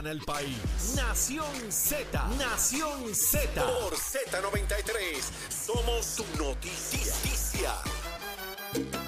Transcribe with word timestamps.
en 0.00 0.06
el 0.06 0.20
país. 0.20 0.94
Nación 0.96 1.44
Z. 1.70 2.28
Nación 2.38 3.14
Z. 3.14 3.62
Por 3.62 3.94
Z93. 3.94 5.20
Somos 5.50 6.06
su 6.06 6.24
noticia. 6.38 7.74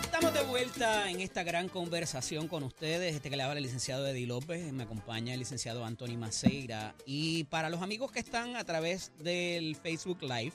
Estamos 0.03 0.35
de 0.35 0.43
vuelta 0.43 1.11
en 1.11 1.21
esta 1.21 1.45
gran 1.45 1.71
conversación 1.71 2.47
con 2.47 2.63
ustedes. 2.63 3.15
Este 3.15 3.31
que 3.31 3.37
le 3.39 3.43
habla 3.43 3.57
el 3.57 3.63
licenciado 3.63 4.07
Eddie 4.07 4.27
López, 4.27 4.71
me 4.73 4.83
acompaña 4.83 5.33
el 5.33 5.39
licenciado 5.39 5.85
Anthony 5.85 6.19
Maceira. 6.19 6.95
Y 7.07 7.45
para 7.45 7.71
los 7.71 7.81
amigos 7.81 8.13
que 8.13 8.21
están 8.21 8.57
a 8.57 8.65
través 8.65 9.13
del 9.19 9.77
Facebook 9.77 10.23
Live, 10.23 10.53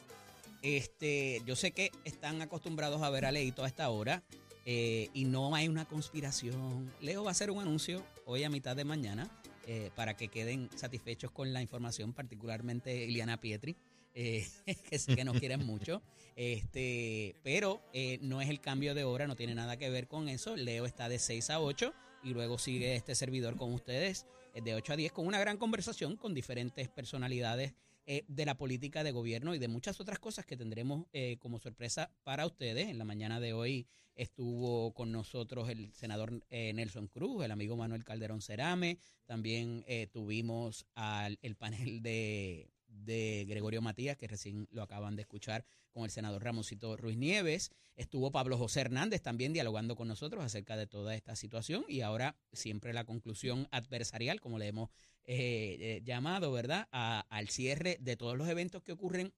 este, 0.61 1.41
yo 1.47 1.55
sé 1.55 1.71
que 1.71 1.91
están 2.05 2.43
acostumbrados 2.43 3.01
a 3.01 3.09
ver 3.09 3.25
a 3.25 3.31
Leito 3.31 3.63
a 3.63 3.67
esta 3.67 3.89
hora 3.89 4.21
eh, 4.65 5.09
y 5.15 5.25
no 5.25 5.55
hay 5.55 5.67
una 5.67 5.85
conspiración. 5.85 6.93
Leo 7.01 7.23
va 7.23 7.29
a 7.29 7.33
hacer 7.33 7.49
un 7.49 7.59
anuncio 7.59 8.03
hoy 8.25 8.43
a 8.43 8.51
mitad 8.51 8.75
de 8.75 8.85
mañana 8.85 9.31
eh, 9.67 9.91
para 9.95 10.15
que 10.15 10.29
queden 10.29 10.69
satisfechos 10.75 11.29
con 11.29 11.53
la 11.53 11.61
información, 11.61 12.13
particularmente 12.13 13.05
Iliana 13.05 13.39
Pietri. 13.39 13.75
Eh, 14.15 14.47
que 14.89 15.15
que 15.15 15.23
nos 15.23 15.39
quieren 15.39 15.63
mucho, 15.63 16.01
este, 16.35 17.35
pero 17.43 17.83
no 18.21 18.41
es 18.41 18.49
el 18.49 18.59
cambio 18.59 18.95
de 18.95 19.03
hora, 19.03 19.27
no 19.27 19.35
tiene 19.35 19.53
nada 19.53 19.77
que 19.77 19.91
ver 19.91 20.07
con 20.07 20.27
eso. 20.27 20.55
Leo 20.55 20.87
está 20.87 21.07
de 21.07 21.19
6 21.19 21.51
a 21.51 21.59
8 21.59 21.93
y 22.23 22.29
luego 22.29 22.57
sigue 22.57 22.95
este 22.95 23.13
servidor 23.13 23.57
con 23.57 23.71
ustedes 23.73 24.25
de 24.55 24.73
8 24.73 24.93
a 24.93 24.95
10 24.95 25.11
con 25.11 25.27
una 25.27 25.39
gran 25.39 25.57
conversación 25.57 26.15
con 26.15 26.33
diferentes 26.33 26.89
personalidades 26.89 27.73
eh, 28.09 28.23
de 28.29 28.45
la 28.45 28.57
política 28.57 29.03
de 29.03 29.11
gobierno 29.11 29.53
y 29.53 29.59
de 29.59 29.67
muchas 29.67 29.99
otras 29.99 30.17
cosas 30.17 30.45
que 30.45 30.55
tendremos 30.55 31.07
eh, 31.11 31.35
como 31.39 31.59
sorpresa 31.59 32.09
para 32.23 32.45
ustedes. 32.45 32.87
En 32.87 32.97
la 32.97 33.03
mañana 33.03 33.41
de 33.41 33.51
hoy 33.51 33.85
estuvo 34.15 34.93
con 34.93 35.11
nosotros 35.11 35.69
el 35.69 35.91
senador 35.91 36.41
eh, 36.49 36.71
Nelson 36.73 37.07
Cruz, 37.07 37.43
el 37.43 37.51
amigo 37.51 37.75
Manuel 37.75 38.05
Calderón 38.05 38.41
Cerame, 38.41 38.97
también 39.25 39.83
tuvimos 40.13 40.85
al 40.95 41.37
el 41.41 41.57
panel 41.57 42.01
de 42.01 42.69
de 42.87 43.45
Gregorio 43.47 43.81
Matías, 43.81 44.17
que 44.17 44.27
recién 44.27 44.67
lo 44.71 44.83
acaban 44.83 45.15
de 45.15 45.21
escuchar 45.21 45.65
con 45.91 46.03
el 46.03 46.11
senador 46.11 46.43
Ramosito 46.43 46.95
Ruiz 46.97 47.17
Nieves. 47.17 47.71
Estuvo 47.95 48.31
Pablo 48.31 48.57
José 48.57 48.81
Hernández 48.81 49.21
también 49.21 49.53
dialogando 49.53 49.95
con 49.95 50.07
nosotros 50.07 50.43
acerca 50.43 50.77
de 50.77 50.87
toda 50.87 51.15
esta 51.15 51.35
situación 51.35 51.85
y 51.87 52.01
ahora 52.01 52.35
siempre 52.51 52.93
la 52.93 53.05
conclusión 53.05 53.67
adversarial, 53.71 54.39
como 54.39 54.59
le 54.59 54.67
hemos 54.67 54.89
eh, 55.23 55.77
eh, 55.79 56.01
llamado, 56.03 56.51
¿verdad?, 56.51 56.87
al 56.91 57.49
cierre 57.49 57.97
de 57.99 58.15
todos 58.15 58.37
los 58.37 58.47
eventos 58.47 58.83
que 58.83 58.93
ocurren 58.93 59.33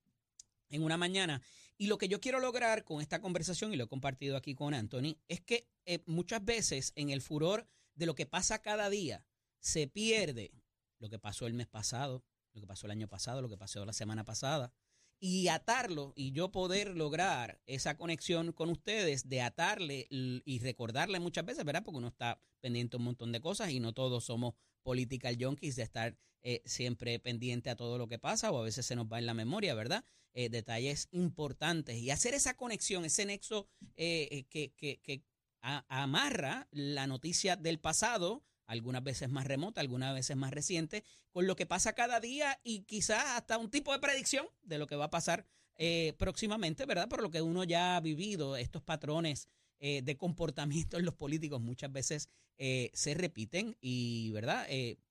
en 0.69 0.84
una 0.84 0.97
mañana. 0.97 1.41
Y 1.78 1.88
lo 1.88 1.97
que 1.97 2.09
yo 2.09 2.19
quiero 2.19 2.39
lograr 2.39 2.84
con 2.84 3.02
esta 3.02 3.22
conversación, 3.22 3.73
y 3.73 3.78
lo 3.78 3.86
he 3.86 3.88
compartido 3.88 4.36
aquí 4.38 4.53
con 4.53 4.73
Anthony, 4.73 5.17
es 5.28 5.41
que 5.41 5.67
eh, 5.86 6.00
muchas 6.06 6.44
veces 6.44 6.91
en 6.95 7.09
el 7.09 7.22
furor 7.22 7.66
de 7.95 8.06
lo 8.06 8.16
que 8.16 8.25
pasa 8.25 8.61
cada 8.61 8.89
día 8.89 9.25
se 9.59 9.88
pierde 9.88 10.52
lo 11.00 11.09
que 11.09 11.19
pasó 11.19 11.47
el 11.47 11.53
mes 11.53 11.67
pasado, 11.67 12.23
lo 12.53 12.61
que 12.61 12.67
pasó 12.67 12.88
el 12.88 12.92
año 12.92 13.08
pasado, 13.08 13.42
lo 13.42 13.50
que 13.50 13.58
pasó 13.58 13.86
la 13.86 13.94
semana 13.94 14.23
pasada, 14.23 14.73
y 15.19 15.50
atarlo 15.50 16.14
y 16.16 16.31
yo 16.31 16.52
poder 16.52 16.95
lograr 16.95 17.61
esa 17.66 17.97
conexión 17.97 18.53
con 18.53 18.69
ustedes, 18.69 19.28
de 19.28 19.41
atarle 19.41 20.08
y 20.09 20.59
recordarle 20.59 21.19
muchas 21.19 21.45
veces, 21.45 21.66
¿verdad? 21.66 21.83
Porque 21.83 21.97
uno 21.97 22.08
está 22.08 22.41
pendiente 22.61 22.97
un 22.97 23.03
montón 23.03 23.31
de 23.31 23.41
cosas 23.41 23.72
y 23.72 23.80
no 23.80 23.94
todos 23.94 24.25
somos 24.25 24.53
political 24.81 25.38
junkies 25.39 25.75
de 25.75 25.83
estar 25.83 26.17
eh, 26.41 26.61
siempre 26.66 27.19
pendiente 27.19 27.69
a 27.69 27.75
todo 27.75 27.97
lo 27.97 28.08
que 28.08 28.17
pasa 28.17 28.50
o 28.52 28.59
a 28.59 28.63
veces 28.63 28.86
se 28.86 28.95
nos 28.95 29.08
va 29.08 29.19
en 29.19 29.25
la 29.25 29.34
memoria, 29.34 29.75
¿verdad? 29.75 30.06
Eh, 30.34 30.47
detalles 30.47 31.09
importantes 31.11 31.97
y 31.97 32.11
hacer 32.11 32.34
esa 32.34 32.56
conexión, 32.56 33.03
ese 33.03 33.25
nexo 33.25 33.67
eh, 33.97 34.45
que, 34.50 34.73
que, 34.73 35.02
que 35.02 35.25
amarra 35.61 36.69
la 36.72 37.08
noticia 37.08 37.58
del 37.58 37.80
pasado 37.80 38.45
algunas 38.70 39.03
veces 39.03 39.30
más 39.30 39.48
remota, 39.48 39.81
algunas 39.81 40.14
veces 40.14 40.38
más 40.38 40.52
reciente, 40.52 41.03
con 41.31 41.48
lo 41.48 41.56
que 41.56 41.66
pasa 41.66 41.94
cada 41.94 42.20
día 42.20 42.59
y 42.64 42.81
quizás 42.84 43.23
hasta 43.36 43.58
un 43.58 43.72
tipo 43.72 43.92
de 43.92 44.00
predicción 44.00 44.45
de 44.62 44.78
lo 44.78 44.86
que 44.86 44.95
va 44.95 45.06
a 45.06 45.09
pasar 45.09 45.48
eh, 45.75 46.14
próximamente, 46.17 46.86
¿verdad? 46.86 47.09
Por 47.09 47.23
lo 47.23 47.31
que 47.31 47.42
uno 47.42 47.64
ya 47.64 47.97
ha 47.97 48.00
vivido, 48.00 48.56
estos 48.57 48.84
patrones 48.84 49.47
eh, 49.80 50.03
de 50.03 50.18
comportamiento 50.18 50.97
en 50.97 51.06
los 51.06 51.16
políticos 51.16 51.62
muchas 51.62 51.91
veces 51.91 52.30
eh, 52.57 52.91
se 52.94 53.16
repiten 53.16 53.75
y, 53.81 54.30
¿verdad? 54.31 54.68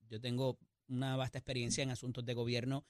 yo 0.09 0.21
tengo 0.21 0.59
una 0.87 1.17
vasta 1.17 1.39
experiencia 1.39 1.83
en 1.83 1.91
asuntos 1.91 2.25
de 2.25 2.35
gobierno 2.35 2.85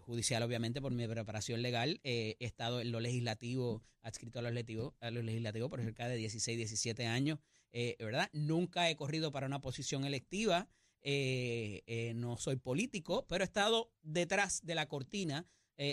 judicial, 0.00 0.42
obviamente, 0.42 0.82
por 0.82 0.92
mi 0.92 1.08
preparación 1.08 1.62
legal. 1.62 1.98
he 2.02 2.36
estado 2.40 2.82
en 2.82 2.92
lo 2.92 3.00
legislativo, 3.00 3.82
adscrito 4.02 4.40
a 4.40 4.42
lo 4.42 4.50
legislativo, 4.50 4.94
a 5.00 5.10
lo 5.10 5.22
legislativo 5.22 5.70
por 5.70 5.80
cerca 5.80 6.08
de 6.08 6.16
16, 6.16 6.58
17 6.58 7.06
años. 7.06 7.38
Eh, 7.72 7.96
¿verdad? 7.98 8.28
Nunca 8.32 8.90
he 8.90 8.96
corrido 8.96 9.32
para 9.32 9.46
una 9.46 9.60
posición 9.60 10.04
electiva, 10.04 10.68
eh, 11.00 11.82
eh, 11.86 12.12
no 12.14 12.36
soy 12.36 12.56
político, 12.56 13.26
pero 13.28 13.42
he 13.42 13.46
estado 13.46 13.92
detrás 14.02 14.64
de 14.64 14.74
la 14.74 14.88
cortina 14.88 15.46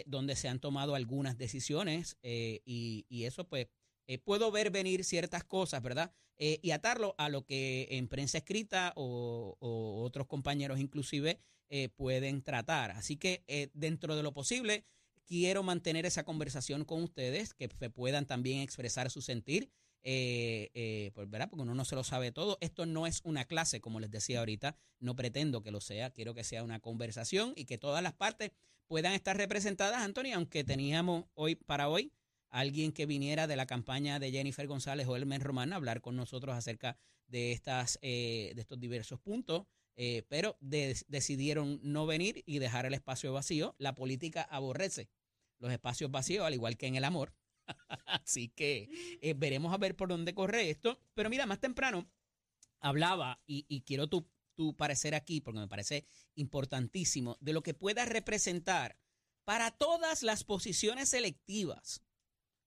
donde 0.06 0.36
se 0.36 0.48
han 0.48 0.60
tomado 0.60 0.94
algunas 0.94 1.36
decisiones 1.40 2.20
y, 2.22 3.06
eso 3.10 3.48
pues 3.48 3.70
puedo 4.24 4.52
ver 4.52 4.70
venir 4.70 5.04
ciertas 5.04 5.44
cosas, 5.44 5.82
¿verdad? 5.82 6.14
y 6.38 6.70
atarlo 6.70 7.16
a 7.18 7.28
lo 7.28 7.44
que 7.44 7.88
en 7.90 8.08
prensa 8.08 8.38
escrita 8.38 8.94
o, 8.96 9.58
o 9.60 10.04
otros 10.04 10.28
compañeros 10.28 10.80
inclusive 10.80 11.40
pueden 11.96 12.44
tratar. 12.44 12.92
Así 12.92 13.18
que 13.18 13.44
dentro 13.74 14.16
de 14.16 14.22
lo 14.22 14.32
posible, 14.32 14.86
quiero 15.26 15.64
mantener 15.64 16.06
esa 16.06 16.24
conversación 16.24 16.86
con 16.86 17.02
ustedes, 17.02 17.56
que 17.56 17.68
se 17.80 17.90
puedan 17.90 18.28
también 18.28 18.60
expresar 18.60 19.10
su 19.10 19.24
sentir 19.24 19.72
eh, 20.04 20.70
eh, 20.74 21.12
pues, 21.14 21.30
¿verdad? 21.30 21.50
Porque 21.50 21.64
uno 21.64 21.76
no 21.76 21.86
se 21.86 21.96
lo 21.96 22.04
sabe 22.04 22.32
todo. 22.32 22.58
Esto 22.62 22.86
no 22.86 23.08
es 23.08 23.22
una 23.24 23.46
clase, 23.46 23.82
como 23.82 24.00
les 24.00 24.12
decía 24.12 24.40
ahorita, 24.40 24.76
no 25.00 25.16
pretendo 25.16 25.62
que 25.62 25.72
lo 25.72 25.82
sea, 25.82 26.12
quiero 26.12 26.34
que 26.34 26.44
sea 26.44 26.64
una 26.64 26.80
conversación 26.80 27.54
y 27.56 27.66
que 27.66 27.78
todas 27.78 28.04
las 28.04 28.14
partes 28.14 28.52
puedan 28.88 29.14
estar 29.14 29.38
representadas, 29.38 30.02
Antonio, 30.02 30.36
aunque 30.36 30.64
teníamos 30.64 31.26
hoy 31.36 31.56
para 31.56 31.90
hoy 31.90 32.12
alguien 32.50 32.92
que 32.92 33.06
viniera 33.06 33.48
de 33.48 33.56
la 33.56 33.68
campaña 33.68 34.20
de 34.20 34.32
Jennifer 34.32 34.66
González 34.68 35.08
o 35.08 35.16
Elmen 35.16 35.42
Román 35.42 35.74
a 35.74 35.76
hablar 35.76 36.02
con 36.02 36.16
nosotros 36.16 36.56
acerca 36.56 36.98
de, 37.28 37.52
estas, 37.52 38.00
eh, 38.02 38.52
de 38.56 38.62
estos 38.62 38.80
diversos 38.80 39.20
puntos. 39.20 39.68
Eh, 40.02 40.24
pero 40.30 40.58
decidieron 40.62 41.82
no 41.84 42.06
venir 42.06 42.42
y 42.46 42.60
dejar 42.60 42.86
el 42.86 42.94
espacio 42.94 43.34
vacío. 43.34 43.76
La 43.80 43.96
política 43.96 44.44
aborrece 44.44 45.10
los 45.60 45.74
espacios 45.74 46.10
vacíos, 46.10 46.46
al 46.46 46.54
igual 46.54 46.78
que 46.78 46.88
en 46.88 46.96
el 46.96 47.04
amor. 47.04 47.34
Así 48.06 48.50
que 48.50 48.90
eh, 49.22 49.34
veremos 49.36 49.74
a 49.74 49.78
ver 49.78 49.96
por 49.96 50.10
dónde 50.10 50.34
corre 50.34 50.70
esto. 50.70 51.00
Pero 51.14 51.30
mira, 51.30 51.46
más 51.46 51.60
temprano 51.60 52.10
hablaba, 52.80 53.42
y, 53.46 53.82
quiero 53.82 54.08
tu, 54.08 54.28
tu 54.56 54.76
parecer 54.76 55.16
aquí, 55.16 55.42
porque 55.42 55.60
me 55.60 55.68
parece 55.68 56.06
importantísimo, 56.36 57.38
de 57.42 57.54
lo 57.54 57.62
que 57.62 57.74
pueda 57.74 58.06
representar 58.06 58.98
para 59.44 59.72
todas 59.72 60.24
las 60.24 60.44
posiciones 60.44 61.10
selectivas 61.10 62.04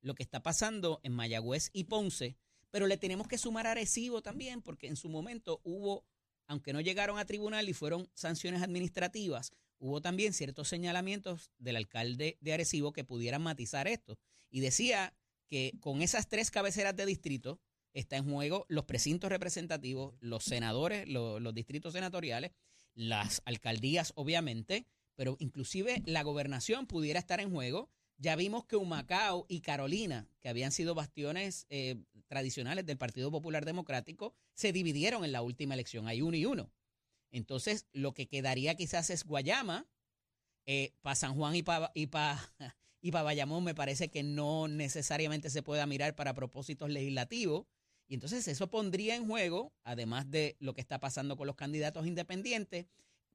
lo 0.02 0.14
que 0.14 0.22
está 0.22 0.42
pasando 0.42 1.00
en 1.04 1.12
Mayagüez 1.12 1.70
y 1.72 1.84
Ponce, 1.84 2.36
pero 2.70 2.86
le 2.86 2.96
tenemos 2.96 3.28
que 3.28 3.38
sumar 3.38 3.66
a 3.66 3.70
Arecibo 3.70 4.20
también, 4.20 4.62
porque 4.62 4.88
en 4.88 4.96
su 4.96 5.08
momento 5.08 5.60
hubo, 5.64 6.04
aunque 6.46 6.72
no 6.72 6.80
llegaron 6.80 7.18
a 7.18 7.24
tribunal 7.24 7.68
y 7.68 7.72
fueron 7.72 8.10
sanciones 8.14 8.62
administrativas, 8.62 9.52
hubo 9.82 10.00
también 10.00 10.32
ciertos 10.32 10.68
señalamientos 10.68 11.50
del 11.58 11.74
alcalde 11.74 12.38
de 12.40 12.52
Arecibo 12.52 12.92
que 12.92 13.02
pudieran 13.02 13.42
matizar 13.42 13.88
esto. 13.88 14.16
Y 14.48 14.60
decía 14.60 15.12
que 15.48 15.72
con 15.80 16.02
esas 16.02 16.28
tres 16.28 16.52
cabeceras 16.52 16.94
de 16.94 17.04
distrito 17.04 17.60
está 17.92 18.16
en 18.16 18.30
juego 18.30 18.64
los 18.68 18.84
precintos 18.84 19.28
representativos, 19.28 20.14
los 20.20 20.44
senadores, 20.44 21.08
los, 21.08 21.52
distritos 21.52 21.94
senatoriales, 21.94 22.52
las 22.94 23.42
alcaldías, 23.44 24.12
obviamente, 24.14 24.86
pero 25.16 25.36
inclusive 25.40 26.00
la 26.06 26.22
gobernación 26.22 26.86
pudiera 26.86 27.18
estar 27.18 27.40
en 27.40 27.50
juego. 27.50 27.90
Ya 28.18 28.36
vimos 28.36 28.64
que 28.66 28.76
Humacao 28.76 29.46
y 29.48 29.62
Carolina, 29.62 30.28
que 30.38 30.48
habían 30.48 30.70
sido 30.70 30.94
bastiones 30.94 31.66
eh, 31.70 31.96
tradicionales 32.28 32.86
del 32.86 32.98
Partido 32.98 33.32
Popular 33.32 33.64
Democrático, 33.64 34.32
se 34.54 34.72
dividieron 34.72 35.24
en 35.24 35.32
la 35.32 35.42
última 35.42 35.74
elección. 35.74 36.06
Hay 36.06 36.22
uno 36.22 36.36
y 36.36 36.44
uno. 36.44 36.70
Entonces, 37.32 37.86
lo 37.92 38.12
que 38.14 38.28
quedaría 38.28 38.76
quizás 38.76 39.10
es 39.10 39.24
Guayama, 39.24 39.88
eh, 40.66 40.92
para 41.02 41.16
San 41.16 41.34
Juan 41.34 41.56
y 41.56 41.62
para 41.62 41.90
y 41.94 42.08
y 43.04 43.10
Bayamón 43.10 43.64
me 43.64 43.74
parece 43.74 44.08
que 44.08 44.22
no 44.22 44.68
necesariamente 44.68 45.50
se 45.50 45.62
pueda 45.62 45.86
mirar 45.86 46.14
para 46.14 46.34
propósitos 46.34 46.88
legislativos. 46.88 47.66
Y 48.06 48.14
entonces 48.14 48.46
eso 48.46 48.70
pondría 48.70 49.16
en 49.16 49.26
juego, 49.26 49.72
además 49.82 50.30
de 50.30 50.56
lo 50.60 50.74
que 50.74 50.80
está 50.80 51.00
pasando 51.00 51.36
con 51.36 51.48
los 51.48 51.56
candidatos 51.56 52.06
independientes, 52.06 52.86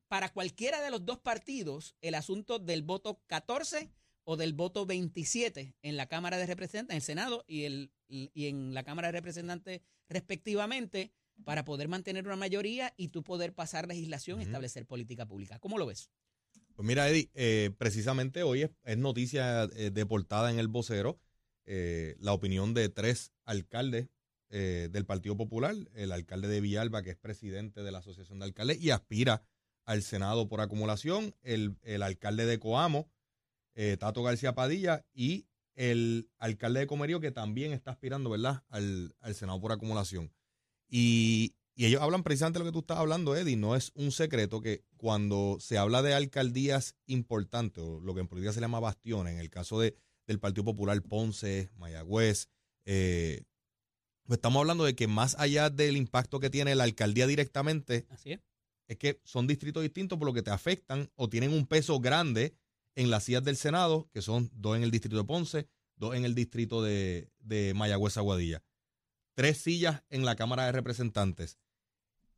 para 0.07 0.31
cualquiera 0.31 0.81
de 0.81 0.89
los 0.89 1.05
dos 1.05 1.19
partidos 1.19 1.95
el 1.99 2.15
asunto 2.15 2.59
del 2.59 2.81
voto 2.81 3.21
14 3.27 3.89
o 4.23 4.37
del 4.37 4.53
voto 4.53 4.85
27 4.85 5.75
en 5.81 5.97
la 5.97 6.05
Cámara 6.05 6.37
de 6.37 6.45
Representantes, 6.45 6.93
en 6.93 6.97
el 6.97 7.01
Senado 7.01 7.43
y, 7.47 7.63
el, 7.63 7.91
y 8.07 8.47
en 8.47 8.73
la 8.73 8.83
Cámara 8.83 9.09
de 9.09 9.13
Representantes 9.13 9.81
respectivamente, 10.07 11.11
para 11.43 11.65
poder 11.65 11.87
mantener 11.87 12.25
una 12.25 12.35
mayoría 12.35 12.93
y 12.97 13.09
tú 13.09 13.23
poder 13.23 13.53
pasar 13.53 13.87
legislación 13.87 14.39
y 14.39 14.43
establecer 14.43 14.85
política 14.85 15.25
pública. 15.25 15.59
¿Cómo 15.59 15.77
lo 15.77 15.85
ves? 15.85 16.09
Pues 16.75 16.87
mira, 16.87 17.09
Eddie, 17.09 17.29
eh, 17.33 17.71
precisamente 17.77 18.43
hoy 18.43 18.69
es, 18.83 18.97
noticia 18.97 19.63
eh, 19.63 19.89
de 19.91 20.05
portada 20.05 20.51
en 20.51 20.59
el 20.59 20.67
vocero 20.67 21.19
eh, 21.65 22.15
la 22.19 22.33
opinión 22.33 22.73
de 22.73 22.89
tres 22.89 23.33
alcaldes 23.43 24.07
del 24.49 25.05
Partido 25.05 25.35
Popular, 25.35 25.75
el 25.93 26.13
alcalde 26.13 26.47
de 26.47 26.61
Villalba, 26.61 27.03
que 27.03 27.09
es 27.09 27.17
presidente 27.17 27.83
de 27.83 27.91
la 27.91 27.97
Asociación 27.97 28.39
de 28.39 28.45
Alcaldes 28.45 28.81
y 28.81 28.91
aspira 28.91 29.43
al 29.87 30.03
Senado 30.03 30.49
por 30.49 30.59
acumulación, 30.59 31.33
el, 31.41 32.03
alcalde 32.03 32.45
de 32.45 32.59
Coamo, 32.59 33.09
eh, 33.73 33.95
Tato 33.97 34.21
García 34.21 34.53
Padilla, 34.53 35.05
y 35.13 35.47
el 35.75 36.29
alcalde 36.37 36.81
de 36.81 36.87
Comerío, 36.87 37.21
que 37.21 37.31
también 37.31 37.71
está 37.71 37.91
aspirando, 37.91 38.29
¿verdad?, 38.29 38.63
al, 38.69 39.13
Senado 39.33 39.61
por 39.61 39.71
acumulación. 39.71 40.29
Y, 40.89 41.55
y, 41.75 41.85
ellos 41.85 42.01
hablan 42.01 42.23
precisamente 42.23 42.59
de 42.59 42.65
lo 42.65 42.71
que 42.71 42.73
tú 42.73 42.79
estás 42.79 42.97
hablando, 42.97 43.35
Eddie. 43.35 43.57
No 43.57 43.75
es 43.75 43.91
un 43.95 44.11
secreto 44.11 44.61
que 44.61 44.83
cuando 44.97 45.57
se 45.59 45.77
habla 45.77 46.01
de 46.01 46.13
alcaldías 46.13 46.95
importantes, 47.05 47.83
o 47.83 47.99
lo 47.99 48.13
que 48.13 48.21
en 48.21 48.27
política 48.27 48.53
se 48.53 48.61
llama 48.61 48.79
bastiones, 48.79 49.33
en 49.33 49.39
el 49.39 49.49
caso 49.49 49.79
de, 49.79 49.95
del 50.27 50.39
Partido 50.39 50.65
Popular, 50.65 51.01
Ponce, 51.01 51.69
Mayagüez, 51.77 52.49
eh, 52.85 53.43
pues 54.27 54.37
estamos 54.37 54.59
hablando 54.59 54.83
de 54.83 54.95
que 54.95 55.07
más 55.07 55.35
allá 55.39 55.69
del 55.69 55.95
impacto 55.95 56.39
que 56.39 56.49
tiene 56.49 56.75
la 56.75 56.83
alcaldía 56.83 57.27
directamente, 57.27 58.05
Así 58.09 58.33
es. 58.33 58.97
que 58.97 59.21
son 59.23 59.47
distritos 59.47 59.83
distintos 59.83 60.19
por 60.19 60.27
lo 60.27 60.33
que 60.33 60.41
te 60.41 60.51
afectan 60.51 61.09
o 61.15 61.29
tienen 61.29 61.53
un 61.53 61.65
peso 61.65 61.99
grande 61.99 62.53
en 62.95 63.09
las 63.09 63.23
sillas 63.23 63.43
del 63.43 63.55
Senado, 63.55 64.09
que 64.11 64.21
son 64.21 64.49
dos 64.53 64.75
en 64.75 64.83
el 64.83 64.91
distrito 64.91 65.17
de 65.17 65.23
Ponce, 65.23 65.67
dos 65.95 66.13
en 66.13 66.25
el 66.25 66.35
distrito 66.35 66.83
de, 66.83 67.29
de 67.39 67.73
Mayagüez 67.73 68.17
Aguadilla, 68.17 68.63
tres 69.37 69.59
sillas 69.59 70.01
en 70.09 70.25
la 70.25 70.35
Cámara 70.35 70.65
de 70.65 70.71
Representantes. 70.71 71.59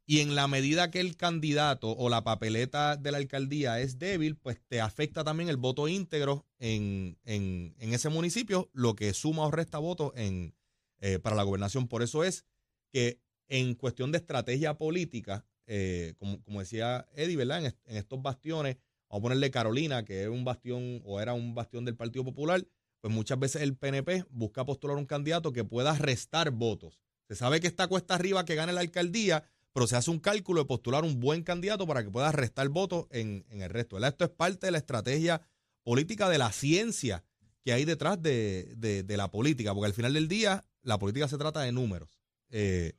Y 0.05 0.19
en 0.19 0.35
la 0.35 0.49
medida 0.49 0.91
que 0.91 0.99
el 0.99 1.15
candidato 1.15 1.95
o 1.95 2.09
la 2.09 2.25
papeleta 2.25 2.97
de 2.97 3.13
la 3.13 3.19
alcaldía 3.19 3.79
es 3.79 3.99
débil, 3.99 4.35
pues 4.35 4.59
te 4.67 4.81
afecta 4.81 5.23
también 5.23 5.47
el 5.47 5.55
voto 5.55 5.87
íntegro 5.87 6.45
en, 6.57 7.17
en, 7.23 7.73
en 7.79 7.93
ese 7.93 8.09
municipio, 8.09 8.69
lo 8.73 8.97
que 8.97 9.13
suma 9.13 9.45
o 9.45 9.51
resta 9.51 9.77
votos 9.77 10.11
en, 10.17 10.53
eh, 10.99 11.19
para 11.19 11.37
la 11.37 11.43
gobernación. 11.43 11.87
Por 11.87 12.03
eso 12.03 12.25
es 12.25 12.43
que 12.91 13.21
en 13.47 13.75
cuestión 13.75 14.11
de 14.11 14.17
estrategia 14.17 14.77
política, 14.77 15.45
eh, 15.67 16.15
como, 16.17 16.59
decía 16.59 17.07
Eddie, 17.15 17.37
¿verdad? 17.37 17.65
En, 17.65 17.95
estos 17.95 18.21
bastiones, 18.21 18.75
vamos 19.07 19.21
a 19.21 19.23
ponerle 19.23 19.51
Carolina, 19.51 20.03
que 20.03 20.23
es 20.23 20.27
un 20.27 20.43
bastión 20.43 21.01
o 21.05 21.21
era 21.21 21.33
un 21.33 21.55
bastión 21.55 21.85
del 21.85 21.95
Partido 21.95 22.25
Popular, 22.25 22.67
pues 23.01 23.13
muchas 23.13 23.39
veces 23.39 23.61
el 23.61 23.75
PNP 23.75 24.25
busca 24.29 24.65
postular 24.65 24.97
un 24.97 25.05
candidato 25.05 25.53
que 25.53 25.63
pueda 25.63 25.93
restar 25.93 26.51
votos. 26.51 27.01
Se 27.27 27.35
sabe 27.35 27.59
que 27.59 27.67
está 27.67 27.87
cuesta 27.87 28.15
arriba 28.15 28.45
que 28.45 28.55
gane 28.55 28.73
la 28.73 28.81
alcaldía, 28.81 29.43
pero 29.73 29.87
se 29.87 29.95
hace 29.95 30.11
un 30.11 30.19
cálculo 30.19 30.61
de 30.61 30.65
postular 30.65 31.03
un 31.03 31.19
buen 31.19 31.43
candidato 31.43 31.85
para 31.87 32.03
que 32.03 32.09
pueda 32.09 32.31
restar 32.31 32.67
votos 32.69 33.07
en, 33.11 33.45
el 33.49 33.69
resto. 33.69 34.03
Esto 34.03 34.25
es 34.25 34.31
parte 34.31 34.67
de 34.67 34.71
la 34.71 34.79
estrategia 34.79 35.41
política 35.83 36.27
de 36.29 36.37
la 36.37 36.51
ciencia 36.51 37.23
que 37.63 37.73
hay 37.73 37.85
detrás 37.85 38.21
de, 38.21 38.73
de, 38.77 39.17
la 39.17 39.29
política, 39.29 39.73
porque 39.73 39.87
al 39.87 39.93
final 39.93 40.13
del 40.13 40.27
día 40.27 40.65
la 40.81 40.97
política 40.97 41.27
se 41.27 41.37
trata 41.37 41.61
de 41.61 41.71
números. 41.71 42.09
Eh, 42.49 42.93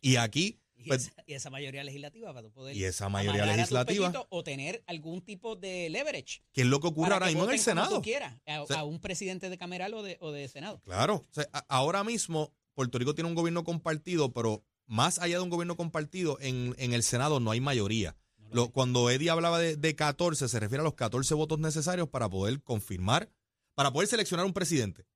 y 0.00 0.16
aquí... 0.16 0.60
Pues, 0.86 1.12
y, 1.26 1.34
esa, 1.34 1.50
mayoría 1.50 1.84
legislativa 1.84 2.32
para 2.32 2.48
poder... 2.48 2.76
Y 2.76 2.84
esa 2.84 3.08
mayoría 3.08 3.46
legislativa... 3.46 4.12
O 4.30 4.42
tener 4.42 4.82
algún 4.86 5.22
tipo 5.22 5.56
de 5.56 5.88
leverage. 5.90 6.42
Que 6.52 6.62
es 6.62 6.66
lo 6.66 6.80
que 6.80 6.88
ocurre 6.88 7.12
ahora 7.12 7.26
mismo 7.26 7.44
en 7.44 7.50
el 7.50 7.58
Senado. 7.58 8.02
Quiera, 8.02 8.40
a, 8.46 8.84
un 8.84 9.00
presidente 9.00 9.50
de 9.50 9.58
Cameral 9.58 9.94
o 9.94 10.02
de, 10.02 10.16
o 10.20 10.32
de 10.32 10.48
Senado. 10.48 10.80
Claro. 10.84 11.24
ahora 11.68 12.04
mismo 12.04 12.52
Puerto 12.74 12.98
Rico 12.98 13.14
tiene 13.14 13.28
un 13.28 13.34
gobierno 13.34 13.64
compartido, 13.64 14.32
pero 14.32 14.64
más 14.86 15.18
allá 15.18 15.36
de 15.36 15.42
un 15.42 15.50
gobierno 15.50 15.76
compartido, 15.76 16.38
en, 16.40 16.74
en 16.78 16.92
el 16.92 17.02
Senado 17.02 17.40
no 17.40 17.50
hay 17.50 17.60
mayoría. 17.60 18.16
lo, 18.52 18.70
cuando 18.70 19.10
Eddie 19.10 19.30
hablaba 19.30 19.58
de, 19.58 19.76
de 19.76 19.94
14, 19.94 20.48
se 20.48 20.60
refiere 20.60 20.80
a 20.80 20.84
los 20.84 20.94
14 20.94 21.34
votos 21.34 21.58
necesarios 21.58 22.08
para 22.08 22.28
poder 22.28 22.62
confirmar, 22.62 23.30
para 23.74 23.92
poder 23.92 24.08
seleccionar 24.08 24.46
un 24.46 24.52
presidente 24.52 25.06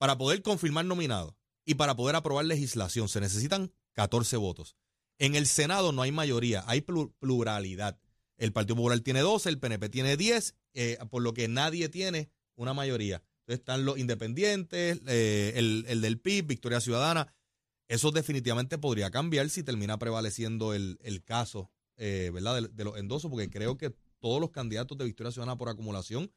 para 0.00 0.16
poder 0.16 0.40
confirmar 0.40 0.86
nominados 0.86 1.34
y 1.66 1.74
para 1.74 1.94
poder 1.94 2.16
aprobar 2.16 2.46
legislación 2.46 3.10
se 3.10 3.20
necesitan 3.20 3.70
14 3.92 4.36
votos. 4.36 4.76
En 5.18 5.34
el 5.34 5.46
Senado 5.46 5.92
no 5.92 6.02
hay 6.02 6.12
mayoría, 6.12 6.64
hay 6.66 6.80
pluralidad. 6.80 7.98
El 8.38 8.52
Partido 8.52 8.76
Popular 8.76 9.00
tiene 9.00 9.20
12, 9.20 9.50
el 9.50 9.58
PNP 9.58 9.90
tiene 9.90 10.16
10, 10.16 10.54
eh, 10.72 10.98
por 11.10 11.22
lo 11.22 11.34
que 11.34 11.46
nadie 11.46 11.88
tiene 11.90 12.30
una 12.54 12.72
mayoría. 12.72 13.22
Entonces 13.40 13.60
están 13.60 13.84
los 13.84 13.98
independientes, 13.98 15.00
eh, 15.06 15.52
el, 15.56 16.00
del 16.00 16.18
PIB, 16.18 16.46
Victoria 16.46 16.80
Ciudadana. 16.80 17.34
Eso 17.88 18.12
definitivamente 18.12 18.78
podría 18.78 19.10
cambiar 19.10 19.50
si 19.50 19.62
termina 19.62 19.98
prevaleciendo 19.98 20.72
el, 20.72 21.22
caso 21.24 21.70
eh, 21.96 22.30
¿verdad? 22.32 22.62
De, 22.62 22.68
de, 22.68 22.84
los 22.84 22.96
endosos, 22.96 23.30
porque 23.30 23.50
creo 23.50 23.76
que 23.76 23.94
todos 24.20 24.40
los 24.40 24.50
candidatos 24.50 24.96
de 24.96 25.04
Victoria 25.04 25.32
Ciudadana 25.32 25.58
por 25.58 25.68
acumulación 25.68 26.32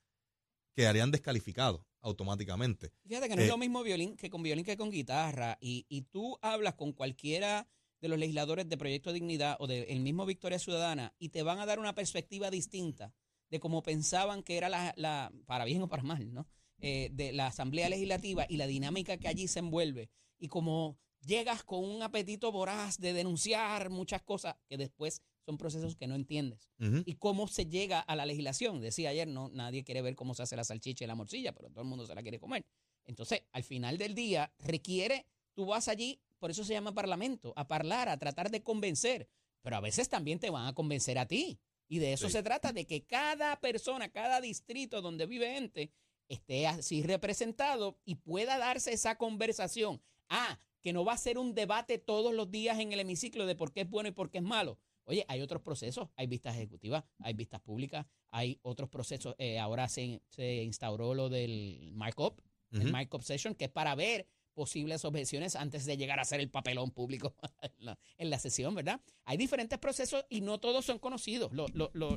quedarían 0.75 1.11
descalificados 1.11 1.85
automáticamente. 2.03 2.91
Fíjate 3.07 3.27
que 3.27 3.35
no 3.35 3.41
es 3.41 3.47
eh, 3.47 3.51
lo 3.51 3.57
mismo 3.57 3.81
violín 3.81 4.15
que 4.15 4.29
con 4.29 4.43
violín 4.43 4.63
que 4.63 4.77
con 4.77 4.91
guitarra. 4.91 5.57
Y, 5.59 5.85
y 5.89 6.03
tú 6.03 6.37
hablas 6.41 6.75
con 6.75 6.93
cualquiera 6.93 7.67
de 8.01 8.09
los 8.09 8.19
legisladores 8.19 8.69
de 8.69 8.77
Proyecto 8.77 9.13
Dignidad 9.13 9.55
o 9.59 9.65
del 9.65 10.01
mismo 10.01 10.25
Victoria 10.25 10.59
Ciudadana 10.59 11.15
y 11.19 11.29
te 11.29 11.41
van 11.41 11.59
a 11.59 11.65
dar 11.65 11.79
una 11.79 11.95
perspectiva 11.95 12.51
distinta 12.51 13.13
de 13.49 13.59
cómo 13.59 13.81
pensaban 13.81 14.43
que 14.43 14.57
era 14.57 14.67
la, 14.67 14.93
la 14.97 15.31
para 15.45 15.63
bien 15.63 15.81
o 15.81 15.87
para 15.87 16.03
mal, 16.03 16.33
¿no? 16.33 16.47
Eh, 16.79 17.09
de 17.13 17.31
la 17.31 17.47
Asamblea 17.47 17.87
Legislativa 17.87 18.45
y 18.49 18.57
la 18.57 18.67
dinámica 18.67 19.17
que 19.17 19.29
allí 19.29 19.47
se 19.47 19.59
envuelve. 19.59 20.09
Y 20.37 20.49
como 20.49 20.97
llegas 21.25 21.63
con 21.63 21.85
un 21.85 22.03
apetito 22.03 22.51
voraz 22.51 22.97
de 22.97 23.13
denunciar 23.13 23.89
muchas 23.89 24.21
cosas 24.21 24.57
que 24.67 24.75
después 24.75 25.21
son 25.45 25.57
procesos 25.57 25.95
que 25.95 26.07
no 26.07 26.15
entiendes. 26.15 26.69
Y 27.05 27.15
cómo 27.15 27.47
se 27.47 27.65
llega 27.65 27.99
a 27.99 28.15
la 28.15 28.25
legislación. 28.25 28.81
Decía 28.81 29.09
ayer, 29.09 29.27
no, 29.27 29.49
nadie 29.49 29.83
quiere 29.83 30.01
ver 30.01 30.15
cómo 30.15 30.33
se 30.33 30.43
hace 30.43 30.55
la 30.55 30.63
salchicha 30.63 31.03
y 31.03 31.07
la 31.07 31.15
morcilla, 31.15 31.53
pero 31.53 31.69
todo 31.69 31.81
el 31.81 31.87
mundo 31.87 32.05
se 32.05 32.15
la 32.15 32.21
quiere 32.21 32.39
comer. 32.39 32.65
Entonces, 33.05 33.43
al 33.51 33.63
final 33.63 33.97
del 33.97 34.15
día, 34.15 34.53
requiere, 34.59 35.25
tú 35.53 35.65
vas 35.65 35.87
allí, 35.87 36.21
por 36.39 36.51
eso 36.51 36.63
se 36.63 36.73
llama 36.73 36.93
parlamento, 36.93 37.53
a 37.55 37.61
hablar, 37.69 38.09
a 38.09 38.17
tratar 38.17 38.51
de 38.51 38.63
convencer, 38.63 39.29
pero 39.61 39.75
a 39.75 39.81
veces 39.81 40.09
también 40.09 40.39
te 40.39 40.49
van 40.49 40.67
a 40.67 40.73
convencer 40.73 41.17
a 41.17 41.27
ti. 41.27 41.59
Y 41.87 41.99
de 41.99 42.13
eso 42.13 42.29
se 42.29 42.41
trata, 42.41 42.71
de 42.71 42.85
que 42.85 43.05
cada 43.05 43.59
persona, 43.59 44.09
cada 44.09 44.41
distrito 44.41 45.01
donde 45.01 45.25
vive 45.25 45.53
gente, 45.53 45.91
esté 46.27 46.65
así 46.67 47.03
representado 47.03 47.99
y 48.05 48.15
pueda 48.15 48.57
darse 48.57 48.93
esa 48.93 49.17
conversación. 49.17 50.01
Ah, 50.29 50.59
que 50.81 50.93
no 50.93 51.05
va 51.05 51.13
a 51.13 51.17
ser 51.17 51.37
un 51.37 51.55
debate 51.55 51.97
todos 51.97 52.33
los 52.33 52.51
días 52.51 52.79
en 52.79 52.91
el 52.91 52.99
hemiciclo 52.99 53.45
de 53.45 53.55
por 53.55 53.71
qué 53.71 53.81
es 53.81 53.89
bueno 53.89 54.09
y 54.09 54.11
por 54.11 54.29
qué 54.29 54.39
es 54.39 54.43
malo. 54.43 54.79
Oye, 55.05 55.25
hay 55.27 55.41
otros 55.41 55.61
procesos, 55.61 56.09
hay 56.15 56.27
vistas 56.27 56.55
ejecutivas, 56.55 57.03
hay 57.19 57.33
vistas 57.33 57.61
públicas, 57.61 58.05
hay 58.31 58.59
otros 58.61 58.89
procesos. 58.89 59.35
Eh, 59.37 59.59
ahora 59.59 59.87
se, 59.89 60.21
instauró 60.37 61.13
lo 61.13 61.29
del 61.29 61.91
markup, 61.93 62.41
el 62.71 62.91
markup 62.91 63.21
session, 63.21 63.53
que 63.53 63.65
es 63.65 63.71
para 63.71 63.93
ver 63.93 64.27
posibles 64.53 65.03
objeciones 65.05 65.55
antes 65.55 65.85
de 65.85 65.97
llegar 65.97 66.19
a 66.19 66.23
hacer 66.23 66.39
el 66.39 66.49
papelón 66.49 66.91
público 66.91 67.35
en, 68.17 68.29
la, 68.29 68.39
sesión, 68.39 68.73
¿verdad? 68.75 69.01
Hay 69.25 69.37
diferentes 69.37 69.77
procesos 69.79 70.25
y 70.29 70.41
no 70.41 70.59
todos 70.59 70.85
son 70.85 70.99
conocidos. 70.99 71.51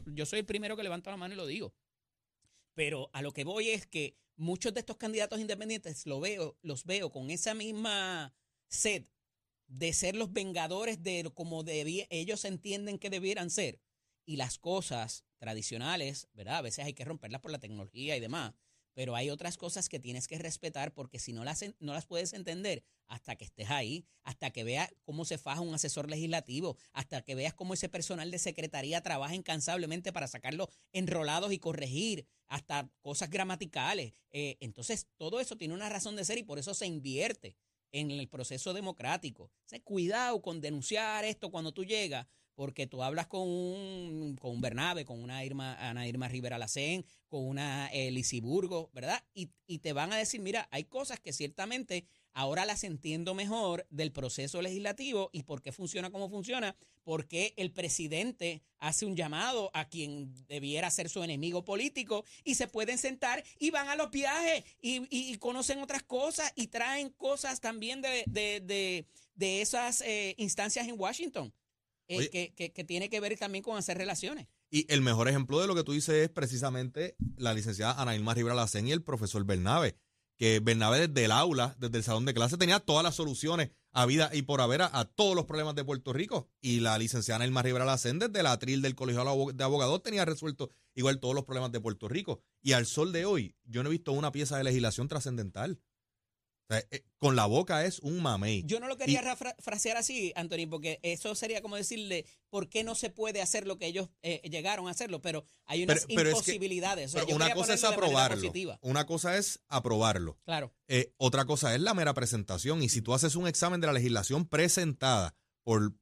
yo 0.07 0.27
soy 0.27 0.39
el 0.39 0.47
primero 0.47 0.77
que 0.77 0.83
levanto 0.83 1.11
la 1.11 1.17
mano 1.17 1.35
y 1.35 1.37
lo 1.37 1.47
digo. 1.47 1.75
Pero 2.75 3.11
a 3.13 3.23
lo 3.23 3.33
que 3.33 3.45
voy 3.45 3.71
es 3.71 3.87
que 3.87 4.17
muchos 4.37 4.75
de 4.75 4.81
estos 4.81 4.97
candidatos 4.97 5.41
independientes 5.41 6.07
lo 6.07 6.21
veo, 6.21 6.59
los 6.63 6.85
veo 6.85 7.11
con 7.11 7.31
esa 7.31 7.55
misma 7.55 8.35
sed 8.69 9.07
de 9.69 9.93
ser 9.93 10.17
los 10.17 10.33
vengadores 10.33 11.03
de 11.03 11.31
como 11.35 11.65
ellos 11.67 12.45
entienden 12.45 12.99
que 12.99 13.11
debieran 13.11 13.51
ser. 13.51 13.81
Y 14.25 14.37
las 14.37 14.59
cosas 14.59 15.25
tradicionales, 15.39 16.29
¿verdad? 16.33 16.57
A 16.57 16.63
veces 16.63 16.85
hay 16.85 16.95
que 16.95 17.05
romperlas 17.05 17.41
por 17.41 17.51
la 17.51 17.61
tecnología 17.61 18.17
y 18.17 18.21
demás. 18.21 18.55
Pero 18.93 19.15
hay 19.15 19.29
otras 19.29 19.59
cosas 19.59 19.91
que 19.91 20.01
tienes 20.01 20.27
que 20.27 20.39
respetar 20.39 20.95
porque 20.95 21.19
si 21.19 21.35
no 21.35 21.45
las, 21.45 21.63
no 21.81 21.93
las 21.93 22.07
puedes 22.07 22.33
entender 22.33 22.83
hasta 23.09 23.37
que 23.37 23.45
estés 23.45 23.71
ahí, 23.71 24.07
hasta 24.23 24.51
que 24.51 24.65
veas 24.65 24.91
cómo 25.03 25.27
se 25.27 25.37
faja 25.37 25.61
un 25.61 25.75
asesor 25.75 26.09
legislativo, 26.09 26.79
hasta 26.93 27.23
que 27.23 27.35
veas 27.35 27.53
cómo 27.53 27.75
ese 27.75 27.91
personal 27.91 28.31
de 28.31 28.39
secretaría 28.39 29.03
trabaja 29.03 29.35
incansablemente 29.35 30.15
para 30.15 30.27
sacarlo 30.27 30.71
enrolados 30.93 31.53
y 31.53 31.59
corregir 31.59 32.27
hasta 32.47 32.91
cosas 33.03 33.29
gramaticales. 33.29 34.15
Eh, 34.31 34.57
entonces, 34.61 35.07
todo 35.19 35.41
eso 35.41 35.57
tiene 35.57 35.75
una 35.75 35.91
razón 35.91 36.17
de 36.17 36.25
ser 36.25 36.39
y 36.39 36.43
por 36.43 36.59
eso 36.59 36.73
se 36.73 36.87
invierte 36.87 37.55
en 38.01 38.11
el 38.11 38.29
proceso 38.29 38.75
democrático. 38.75 39.51
cuidado 39.85 40.43
con 40.43 40.61
denunciar 40.61 41.25
esto 41.25 41.51
cuando 41.51 41.73
tú 41.73 41.85
llegas, 41.85 42.27
porque 42.55 42.87
tú 42.87 43.03
hablas 43.03 43.27
con 43.27 43.49
un, 43.49 44.37
con 44.41 44.53
un 44.53 44.61
Bernabe, 44.61 45.05
con 45.05 45.23
una 45.23 45.45
Irma, 45.45 45.75
Ana 45.77 46.07
Irma 46.07 46.29
Rivera 46.29 46.59
Lacén, 46.59 47.05
con 47.29 47.47
una 47.47 47.89
Elisiburgo, 47.89 48.91
¿verdad? 48.93 49.23
Y, 49.35 49.51
y 49.67 49.79
te 49.79 49.93
van 49.93 50.13
a 50.13 50.17
decir, 50.17 50.41
mira, 50.41 50.69
hay 50.71 50.85
cosas 50.85 51.21
que 51.21 51.33
ciertamente 51.33 52.07
Ahora 52.37 52.67
las 52.67 52.85
entiendo 52.85 53.35
mejor 53.35 53.87
del 53.89 54.13
proceso 54.13 54.61
legislativo 54.61 55.31
y 55.33 55.45
por 55.45 55.63
qué 55.63 55.73
funciona 55.73 56.11
como 56.11 56.29
funciona, 56.29 56.77
porque 57.03 57.55
el 57.57 57.73
presidente 57.73 58.61
hace 58.79 59.07
un 59.07 59.17
llamado 59.17 59.71
a 59.73 59.89
quien 59.89 60.35
debiera 60.47 60.91
ser 60.91 61.09
su 61.09 61.25
enemigo 61.25 61.65
político 61.65 62.27
y 62.45 62.57
se 62.57 62.69
pueden 62.69 62.99
sentar 62.99 63.43
y 63.59 63.71
van 63.71 63.89
a 63.89 63.97
los 63.97 64.11
viajes 64.11 64.65
y, 64.83 65.39
conocen 65.39 65.79
otras 65.79 66.03
cosas 66.03 66.53
y 66.57 66.67
traen 66.67 67.09
cosas 67.09 67.63
también 67.63 68.03
de, 68.03 68.25
de, 68.27 69.63
esas 69.63 70.03
eh, 70.03 70.35
instancias 70.37 70.87
en 70.89 71.01
Washington. 71.01 71.55
Eh, 72.09 72.53
que, 72.55 72.71
que, 72.71 72.85
tiene 72.85 73.09
que 73.09 73.19
ver 73.19 73.37
también 73.39 73.65
con 73.65 73.79
hacer 73.79 73.97
relaciones. 73.97 74.47
Y 74.71 74.93
el 74.93 75.01
mejor 75.01 75.27
ejemplo 75.27 75.59
de 75.61 75.67
lo 75.67 75.75
que 75.75 75.83
tú 75.85 75.93
dices 75.93 76.15
es 76.17 76.29
precisamente 76.29 77.17
la 77.37 77.55
licenciada 77.55 78.01
Ana 78.01 78.15
Irma 78.15 78.35
Rivera 78.35 78.55
Lacén 78.55 78.87
y 78.87 78.93
el 78.93 79.03
profesor 79.03 79.43
Bernabe 79.45 79.97
que 80.37 80.61
Bernabé 80.61 81.09
desde 81.09 81.25
el 81.25 81.33
aula, 81.33 81.75
desde 81.79 81.99
el 81.99 82.05
salón 82.05 82.25
de 82.25 82.35
clase, 82.35 82.57
tenía 82.57 82.81
todas 82.81 83.03
las 83.03 83.15
soluciones 83.15 83.71
a 83.93 84.05
vida 84.05 84.31
y 84.33 84.43
por 84.43 84.61
haber 84.61 84.83
a, 84.83 85.05
todos 85.05 85.35
los 85.35 85.47
problemas 85.47 85.75
de 85.75 85.85
Puerto 85.85 86.13
Rico. 86.13 86.49
Y 86.61 86.81
la 86.81 86.99
licenciada 86.99 87.45
Elma 87.45 87.63
Rivera 87.63 87.87
Lacén, 87.87 88.19
de 88.19 88.43
la 88.43 88.53
atril 88.53 88.83
del 88.83 88.95
Colegio 88.95 89.25
de 89.55 89.65
Abogados, 89.65 90.03
tenía 90.03 90.25
resuelto 90.27 90.71
igual 90.95 91.19
todos 91.19 91.35
los 91.35 91.45
problemas 91.45 91.73
de 91.73 91.81
Puerto 91.81 92.07
Rico. 92.09 92.43
Y 92.63 92.73
al 92.73 92.87
sol 92.87 93.13
de 93.13 93.25
hoy, 93.25 93.57
yo 93.65 93.83
no 93.83 93.89
he 93.89 93.93
visto 93.93 94.13
una 94.13 94.33
pieza 94.33 94.59
de 94.59 94.65
legislación 94.65 95.09
trascendental. 95.09 95.81
Eh, 96.69 97.05
con 97.19 97.37
la 97.37 97.47
boca 97.47 97.85
es 97.85 98.01
un 98.01 98.21
mamey. 98.21 98.65
Yo 98.67 98.81
no 98.81 98.89
lo 98.89 98.97
quería 98.97 99.23
frasear 99.59 99.97
así, 99.97 100.33
Anthony, 100.35 100.67
porque 100.69 100.99
eso 101.03 101.35
sería 101.35 101.63
como 101.63 101.77
decirle 101.77 102.27
por 102.51 102.69
qué 102.69 102.83
no 102.83 102.95
se 102.95 103.11
puede 103.11 103.41
hacer 103.41 103.67
lo 103.67 103.79
que 103.79 103.87
ellos 103.87 104.11
eh, 104.23 104.41
llegaron 104.51 104.89
a 104.89 104.91
hacerlo, 104.91 105.23
pero 105.23 105.45
hay 105.65 105.85
unas 105.85 106.05
imposibilidades. 106.09 107.15
una 107.29 107.55
cosa 107.55 107.75
es 107.75 107.85
aprobarlo. 107.85 108.53
Una 108.81 109.07
cosa 109.07 109.37
es 109.37 109.61
aprobarlo. 109.69 110.39
Claro. 110.45 110.73
Eh, 110.89 111.13
otra 111.19 111.45
cosa 111.45 111.75
es 111.75 111.81
la 111.81 111.95
mera 111.95 112.15
presentación. 112.15 112.83
Y 112.83 112.89
si 112.89 113.01
tú 113.01 113.15
haces 113.15 113.37
un 113.37 113.47
examen 113.47 113.81
de 113.81 113.87
la 113.87 113.93
legislación 113.93 114.47
presentada 114.47 115.35
por, 115.63 115.95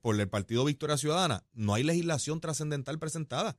por 0.00 0.20
el 0.20 0.28
Partido 0.28 0.64
Victoria 0.64 0.96
Ciudadana, 0.96 1.46
no 1.52 1.74
hay 1.74 1.84
legislación 1.84 2.40
trascendental 2.40 2.98
presentada. 2.98 3.56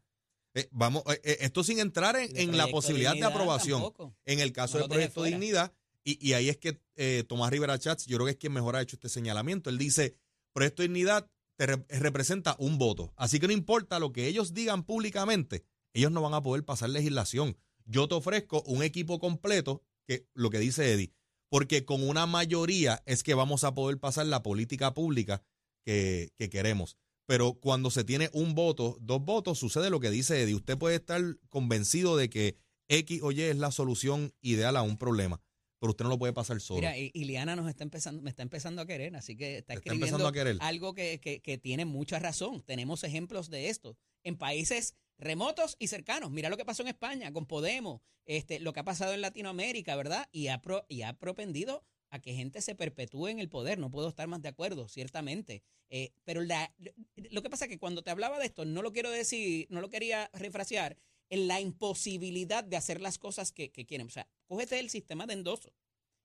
vamos, 0.72 1.04
esto 1.24 1.64
sin 1.64 1.80
entrar 1.80 2.18
en, 2.18 2.58
la 2.58 2.68
posibilidad 2.68 3.14
de, 3.14 3.24
aprobación. 3.24 3.94
En 4.26 4.40
el 4.42 4.52
caso 4.52 4.78
del 4.78 4.90
proyecto 4.90 5.24
de 5.24 5.32
Dignidad 5.32 5.74
y, 6.04 6.34
ahí 6.34 6.50
es 6.50 6.58
que 6.58 6.82
eh, 6.96 7.24
Tomás 7.28 7.50
Rivera 7.50 7.80
Chats, 7.80 8.06
yo 8.06 8.18
creo 8.18 8.26
que 8.26 8.32
es 8.32 8.38
quien 8.38 8.54
mejor 8.54 8.76
ha 8.76 8.82
hecho 8.82 8.98
este 8.98 9.10
señalamiento. 9.10 9.70
Él 9.70 9.78
dice, 9.78 10.16
Proyecto 10.52 10.82
Dignidad 10.82 11.30
te 11.56 11.66
representa 11.66 12.56
un 12.60 12.78
voto. 12.78 13.14
Así 13.16 13.40
que 13.40 13.48
no 13.48 13.54
importa 13.54 14.00
lo 14.00 14.12
que 14.12 14.28
ellos 14.28 14.54
digan 14.54 14.84
públicamente, 14.84 15.64
ellos 15.94 16.12
no 16.12 16.22
van 16.22 16.34
a 16.34 16.42
poder 16.42 16.66
pasar 16.66 16.90
legislación. 16.90 17.58
Yo 17.86 18.08
te 18.08 18.16
ofrezco 18.16 18.64
un 18.64 18.84
equipo 18.84 19.20
completo, 19.20 19.84
que 20.06 20.28
lo 20.34 20.50
que 20.50 20.60
dice 20.60 20.92
Eddie, 20.92 21.14
porque 21.50 21.86
con 21.86 22.08
una 22.08 22.26
mayoría 22.26 23.02
es 23.06 23.24
que 23.24 23.34
vamos 23.34 23.64
a 23.64 23.74
poder 23.74 24.00
pasar 24.00 24.26
la 24.26 24.44
política 24.44 24.94
pública 24.94 25.44
que, 25.86 26.34
que 26.36 26.50
queremos. 26.50 26.98
Pero 27.26 27.54
cuando 27.54 27.90
se 27.92 28.04
tiene 28.04 28.30
un 28.34 28.56
voto, 28.56 28.98
dos 29.00 29.24
votos, 29.24 29.60
sucede 29.60 29.90
lo 29.90 30.02
que 30.02 30.10
dice 30.10 30.42
Eddie. 30.42 30.56
Usted 30.56 30.78
puede 30.78 30.96
estar 30.96 31.22
convencido 31.48 32.18
de 32.18 32.30
que 32.30 32.58
X 32.90 33.22
o 33.24 33.32
Y 33.32 33.42
es 33.44 33.58
la 33.58 33.72
solución 33.72 34.34
ideal 34.42 34.76
a 34.76 34.82
un 34.82 34.98
problema 34.98 35.42
pero 35.84 35.92
usted 35.92 36.04
no 36.06 36.12
lo 36.12 36.18
puede 36.18 36.32
pasar 36.32 36.62
solo. 36.62 36.80
Mira, 36.80 36.98
Iliana 36.98 37.58
nos 37.58 37.68
está 37.68 37.84
empezando, 37.84 38.22
me 38.22 38.30
está 38.30 38.42
empezando 38.42 38.82
a 38.82 38.86
querer, 38.86 39.14
así 39.18 39.36
que 39.36 39.58
está 39.58 39.74
escribiendo 39.74 40.32
algo 40.62 40.94
que, 40.94 41.20
que, 41.20 41.58
tiene 41.58 41.84
mucha 41.84 42.20
razón. 42.20 42.62
Tenemos 42.62 43.04
ejemplos 43.04 43.50
de 43.50 43.68
esto 43.68 43.98
en 44.24 44.38
países 44.38 44.96
remotos 45.18 45.76
y 45.80 45.88
cercanos. 45.88 46.32
Mira 46.32 46.48
lo 46.48 46.56
que 46.56 46.64
pasó 46.64 46.84
en 46.84 46.88
España 46.88 47.34
con 47.34 47.48
Podemos, 47.48 48.00
este, 48.26 48.62
lo 48.62 48.72
que 48.72 48.80
ha 48.80 48.86
pasado 48.86 49.14
en 49.14 49.20
Latinoamérica, 49.20 49.98
¿verdad? 49.98 50.30
Y 50.32 50.48
ha, 50.48 50.62
y 50.88 51.02
ha 51.02 51.20
propendido 51.20 51.84
a 52.10 52.20
que 52.20 52.34
gente 52.34 52.62
se 52.62 52.76
perpetúe 52.76 53.28
en 53.28 53.40
el 53.40 53.50
poder. 53.50 53.78
No 53.78 53.92
puedo 53.92 54.08
estar 54.08 54.26
más 54.30 54.42
de 54.42 54.48
acuerdo, 54.48 54.88
ciertamente. 54.88 55.64
Eh, 55.90 56.14
pero 56.24 56.44
lo 56.44 57.42
que 57.42 57.50
pasa 57.50 57.66
es 57.66 57.70
que 57.70 57.78
cuando 57.78 58.04
te 58.04 58.10
hablaba 58.10 58.40
de 58.40 58.46
esto, 58.46 58.64
no 58.64 58.84
lo 58.84 58.94
quiero 58.94 59.12
decir, 59.12 59.68
no 59.70 59.82
lo 59.82 59.90
quería 59.90 60.30
refrasear, 60.32 60.98
en 61.34 61.48
la 61.48 61.60
imposibilidad 61.60 62.64
de 62.64 62.78
hacer 62.78 63.02
las 63.02 63.18
cosas 63.18 63.52
que, 63.52 63.72
quieren. 63.72 64.06
O 64.06 64.12
sea, 64.12 64.28
cógete 64.46 64.78
el 64.78 64.92
sistema 64.92 65.26
de 65.26 65.34
endoso. 65.34 65.74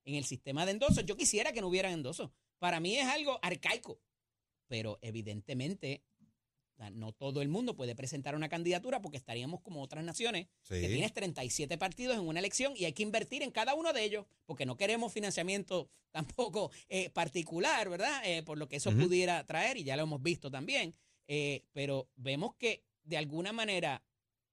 En 0.04 0.14
el 0.16 0.26
sistema 0.26 0.66
de 0.66 0.72
endoso, 0.72 1.00
yo 1.00 1.16
quisiera 1.16 1.50
que 1.50 1.62
no 1.62 1.68
hubiera 1.68 1.90
endoso. 1.90 2.30
Para 2.58 2.78
mí 2.78 2.94
es 2.94 3.06
algo 3.06 3.38
arcaico, 3.40 4.02
pero 4.66 4.98
evidentemente 5.00 6.04
no 6.92 7.12
todo 7.12 7.40
el 7.40 7.48
mundo 7.48 7.74
puede 7.74 7.96
presentar 7.96 8.34
una 8.34 8.50
candidatura 8.50 9.00
porque 9.00 9.16
estaríamos 9.16 9.62
como 9.62 9.82
otras 9.82 10.04
naciones, 10.04 10.46
que 10.68 10.88
tienes 10.88 11.14
37 11.14 11.78
partidos 11.78 12.18
en 12.18 12.28
una 12.28 12.40
elección 12.40 12.74
y 12.76 12.84
hay 12.84 12.92
que 12.92 13.02
invertir 13.02 13.42
en 13.42 13.50
cada 13.50 13.74
uno 13.74 13.94
de 13.94 14.04
ellos, 14.04 14.26
porque 14.44 14.66
no 14.66 14.76
queremos 14.76 15.10
financiamiento 15.10 15.90
tampoco 16.10 16.70
eh, 16.90 17.08
particular, 17.08 17.88
¿verdad? 17.88 18.20
Eh, 18.26 18.42
por 18.42 18.58
lo 18.58 18.68
que 18.68 18.76
eso 18.76 18.92
pudiera 18.92 19.46
traer, 19.46 19.78
y 19.78 19.84
ya 19.84 19.96
lo 19.96 20.02
hemos 20.02 20.22
visto 20.22 20.50
también. 20.50 20.94
Eh, 21.26 21.64
pero 21.72 22.10
vemos 22.16 22.56
que 22.56 22.84
de 23.04 23.16
alguna 23.16 23.52
manera 23.54 24.02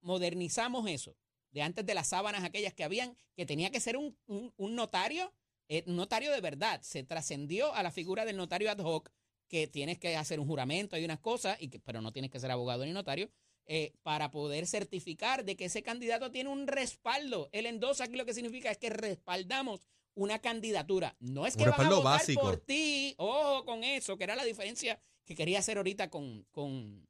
modernizamos 0.05 0.87
eso, 0.89 1.17
de 1.51 1.61
antes 1.61 1.85
de 1.85 1.93
las 1.93 2.09
sábanas 2.09 2.43
aquellas 2.43 2.73
que 2.73 2.83
habían, 2.83 3.17
que 3.35 3.45
tenía 3.45 3.71
que 3.71 3.79
ser 3.79 3.97
un, 3.97 4.15
notario, 4.57 5.33
eh, 5.67 5.83
un 5.87 5.95
notario 5.95 6.31
de 6.31 6.41
verdad. 6.41 6.81
Se 6.83 7.03
trascendió 7.03 7.73
a 7.73 7.83
la 7.83 7.91
figura 7.91 8.23
del 8.23 8.37
notario 8.37 8.71
ad 8.71 8.77
hoc, 8.79 9.11
que 9.47 9.67
tienes 9.67 9.97
que 9.99 10.15
hacer 10.15 10.39
un 10.39 10.47
juramento 10.47 10.97
y 10.97 11.05
unas 11.05 11.19
cosas, 11.19 11.57
y 11.59 11.69
que, 11.69 11.79
pero 11.79 12.01
no 12.01 12.13
tienes 12.13 12.31
que 12.31 12.39
ser 12.39 12.51
abogado 12.51 12.85
ni 12.85 12.91
notario, 12.91 13.29
eh, 13.65 13.93
para 14.03 14.29
poder 14.29 14.67
certificar 14.67 15.43
de 15.43 15.55
que 15.55 15.65
ese 15.65 15.81
candidato 15.81 16.31
tiene 16.31 16.49
un 16.49 16.67
respaldo. 16.67 17.49
El 17.51 17.65
endosa 17.65 18.03
aquí 18.03 18.15
lo 18.15 18.25
que 18.25 18.33
significa 18.33 18.69
es 18.69 18.77
que 18.77 18.91
respaldamos 18.91 19.87
una 20.13 20.39
candidatura. 20.39 21.15
No 21.19 21.47
es 21.47 21.57
que 21.57 21.65
vas 21.65 21.79
a 21.79 21.89
votar 21.89 22.21
por 22.35 22.57
ti, 22.57 23.15
ojo 23.17 23.65
con 23.65 23.83
eso, 23.83 24.17
que 24.17 24.23
era 24.23 24.35
la 24.35 24.45
diferencia 24.45 24.99
que 25.25 25.35
quería 25.35 25.59
hacer 25.59 25.77
ahorita 25.77 26.09
con, 26.09 26.45
con 26.51 27.07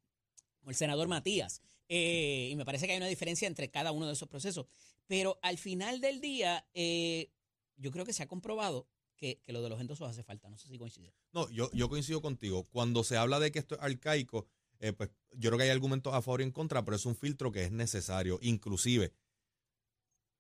el 0.65 0.75
senador 0.75 1.07
Matías. 1.09 1.61
Eh, 1.87 2.49
y 2.51 2.55
me 2.55 2.65
parece 2.65 2.85
que 2.85 2.93
hay 2.93 2.97
una 2.97 3.07
diferencia 3.07 3.47
entre 3.47 3.69
cada 3.69 3.91
uno 3.91 4.07
de 4.07 4.13
esos 4.13 4.27
procesos. 4.27 4.67
Pero 5.07 5.39
al 5.41 5.57
final 5.57 6.01
del 6.01 6.19
día, 6.19 6.67
eh, 6.73 7.31
yo 7.77 7.91
creo 7.91 8.05
que 8.05 8.13
se 8.13 8.23
ha 8.23 8.27
comprobado 8.27 8.87
que, 9.15 9.41
lo 9.47 9.61
de 9.61 9.69
los 9.69 9.79
endosos 9.79 10.09
hace 10.09 10.23
falta. 10.23 10.49
No 10.49 10.57
sé 10.57 10.67
si 10.67 10.77
coincide. 10.77 11.13
No, 11.31 11.49
yo, 11.49 11.69
yo 11.73 11.89
coincido 11.89 12.21
contigo. 12.21 12.67
Cuando 12.69 13.03
se 13.03 13.17
habla 13.17 13.39
de 13.39 13.51
que 13.51 13.59
esto 13.59 13.75
es 13.75 13.81
arcaico, 13.81 14.47
eh, 14.79 14.93
pues 14.93 15.09
yo 15.31 15.49
creo 15.49 15.57
que 15.57 15.65
hay 15.65 15.69
argumentos 15.69 16.13
a 16.13 16.21
favor 16.21 16.41
y 16.41 16.45
en 16.45 16.51
contra, 16.51 16.83
pero 16.83 16.97
es 16.97 17.05
un 17.05 17.15
filtro 17.15 17.51
que 17.51 17.63
es 17.63 17.71
necesario. 17.71 18.39
Inclusive, 18.41 19.13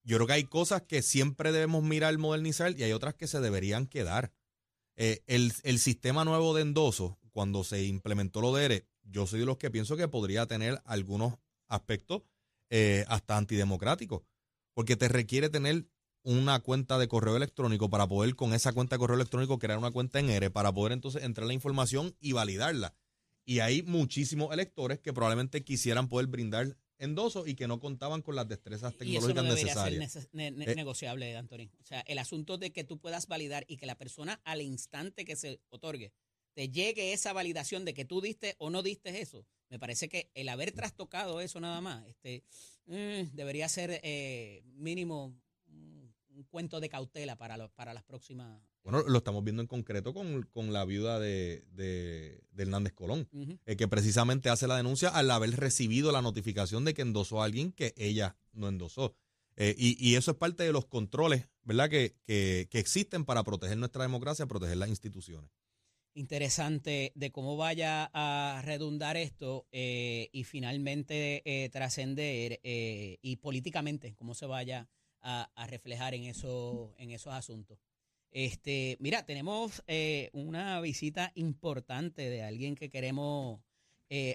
yo 0.03 0.17
creo 0.17 0.27
que 0.27 0.33
hay 0.33 0.43
cosas 0.45 0.83
que 0.83 1.01
siempre 1.01 1.51
debemos 1.51 1.83
mirar, 1.83 2.17
modernizar, 2.17 2.77
y 2.77 2.83
hay 2.83 2.91
otras 2.91 3.15
que 3.15 3.27
se 3.27 3.39
deberían 3.39 3.87
quedar. 3.87 4.33
el, 4.95 5.53
el, 5.63 5.79
sistema 5.79 6.23
nuevo 6.23 6.53
de 6.53 6.61
endoso, 6.61 7.19
cuando 7.31 7.65
se 7.65 7.83
implementó 7.83 8.39
lo 8.39 8.53
de 8.53 8.65
ERE, 8.65 8.87
yo 9.05 9.27
soy 9.27 9.39
de 9.39 9.45
los 9.45 9.57
que 9.57 9.71
pienso 9.71 9.95
que 9.95 10.07
podría 10.07 10.45
tener 10.45 10.81
algunos 10.85 11.35
aspectos 11.67 12.23
eh, 12.69 13.05
hasta 13.07 13.37
antidemocráticos, 13.37 14.23
porque 14.73 14.95
te 14.95 15.07
requiere 15.07 15.49
tener 15.49 15.87
una 16.23 16.59
cuenta 16.59 16.97
de 16.97 17.07
correo 17.07 17.37
electrónico 17.37 17.89
para 17.89 18.07
poder 18.07 18.35
con 18.35 18.53
esa 18.53 18.73
cuenta 18.73 18.95
de 18.95 18.99
correo 18.99 19.15
electrónico 19.15 19.59
crear 19.59 19.77
una 19.77 19.91
cuenta 19.91 20.19
en 20.19 20.29
ERE 20.29 20.49
para 20.49 20.73
poder 20.73 20.93
entonces 20.93 21.23
entrar 21.23 21.45
la 21.45 21.53
información 21.53 22.15
y 22.19 22.31
validarla. 22.31 22.95
Y 23.45 23.59
hay 23.59 23.83
muchísimos 23.83 24.51
electores 24.51 24.99
que 24.99 25.13
probablemente 25.13 25.63
quisieran 25.63 26.09
poder 26.09 26.25
brindar 26.25 26.75
endosos 26.97 27.47
y 27.47 27.53
que 27.53 27.67
no 27.67 27.79
contaban 27.79 28.23
con 28.23 28.35
las 28.35 28.47
destrezas 28.47 28.97
tecnológicas 28.97 29.27
y 29.27 29.31
eso 29.31 29.43
no 29.43 29.53
necesarias. 29.53 30.11
Ser 30.11 30.27
eh, 30.33 30.51
negociable, 30.75 31.37
Antonio. 31.37 31.69
O 31.79 31.85
sea, 31.85 32.01
el 32.01 32.17
asunto 32.17 32.57
de 32.57 32.71
que 32.71 32.83
tú 32.83 32.99
puedas 32.99 33.27
validar 33.27 33.65
y 33.67 33.77
que 33.77 33.85
la 33.85 33.95
persona 33.95 34.41
al 34.45 34.61
instante 34.61 35.25
que 35.25 35.35
se 35.35 35.61
otorgue 35.69 36.11
te 36.55 36.69
llegue 36.69 37.13
esa 37.13 37.33
validación 37.33 37.85
de 37.85 37.93
que 37.93 38.05
tú 38.05 38.21
diste 38.21 38.55
o 38.57 38.69
no 38.69 38.81
diste 38.81 39.21
eso, 39.21 39.45
me 39.69 39.77
parece 39.77 40.07
que 40.09 40.31
el 40.33 40.49
haber 40.49 40.71
trastocado 40.71 41.41
eso 41.41 41.59
nada 41.59 41.81
más, 41.81 42.07
este, 42.07 42.43
mm, 42.87 43.35
debería 43.35 43.67
ser 43.69 43.99
eh, 44.03 44.63
mínimo 44.73 45.37
un, 45.67 46.15
cuento 46.49 46.79
de 46.79 46.89
cautela 46.89 47.37
para, 47.37 47.67
para 47.69 47.93
las 47.93 48.03
próximas. 48.03 48.61
Bueno, 48.83 49.01
lo 49.07 49.17
estamos 49.17 49.43
viendo 49.43 49.61
en 49.61 49.67
concreto 49.67 50.13
con, 50.13 50.73
la 50.73 50.85
viuda 50.85 51.19
de, 51.19 51.65
de, 51.71 52.41
Hernández 52.57 52.93
Colón, 52.93 53.27
eh, 53.65 53.75
que 53.75 53.87
precisamente 53.87 54.49
hace 54.49 54.67
la 54.67 54.77
denuncia 54.77 55.09
al 55.09 55.31
haber 55.31 55.51
recibido 55.51 56.11
la 56.11 56.21
notificación 56.21 56.85
de 56.85 56.93
que 56.93 57.01
endosó 57.01 57.41
a 57.41 57.45
alguien 57.45 57.71
que 57.71 57.93
ella 57.97 58.37
no 58.53 58.69
endosó. 58.69 59.15
Eh, 59.57 59.75
y, 59.77 59.97
y, 60.05 60.15
eso 60.15 60.31
es 60.31 60.37
parte 60.37 60.63
de 60.63 60.71
los 60.71 60.85
controles, 60.85 61.47
¿verdad?, 61.63 61.89
que, 61.89 62.15
que, 62.25 62.67
que 62.69 62.79
existen 62.79 63.25
para 63.25 63.43
proteger 63.43 63.77
nuestra 63.77 64.03
democracia, 64.03 64.45
proteger 64.45 64.77
las 64.77 64.89
instituciones 64.89 65.49
interesante 66.15 67.11
de 67.15 67.31
cómo 67.31 67.57
vaya 67.57 68.09
a 68.13 68.61
redundar 68.63 69.17
esto 69.17 69.67
eh, 69.71 70.29
y 70.31 70.45
finalmente 70.45 71.43
eh, 71.45 71.69
trascender 71.69 72.59
eh, 72.63 73.19
y 73.21 73.35
políticamente 73.35 74.15
cómo 74.15 74.33
se 74.33 74.45
vaya 74.45 74.89
a, 75.21 75.49
reflejar 75.67 76.13
en, 76.13 76.25
eso, 76.25 76.93
en 76.99 77.09
esos 77.09 77.33
asuntos. 77.33 77.79
Este, 78.29 78.95
mira, 78.99 79.25
tenemos 79.25 79.83
una 80.33 80.79
visita 80.81 81.31
importante 81.33 82.29
de 82.29 82.43
alguien 82.43 82.75
que 82.75 82.91
queremos 82.91 83.59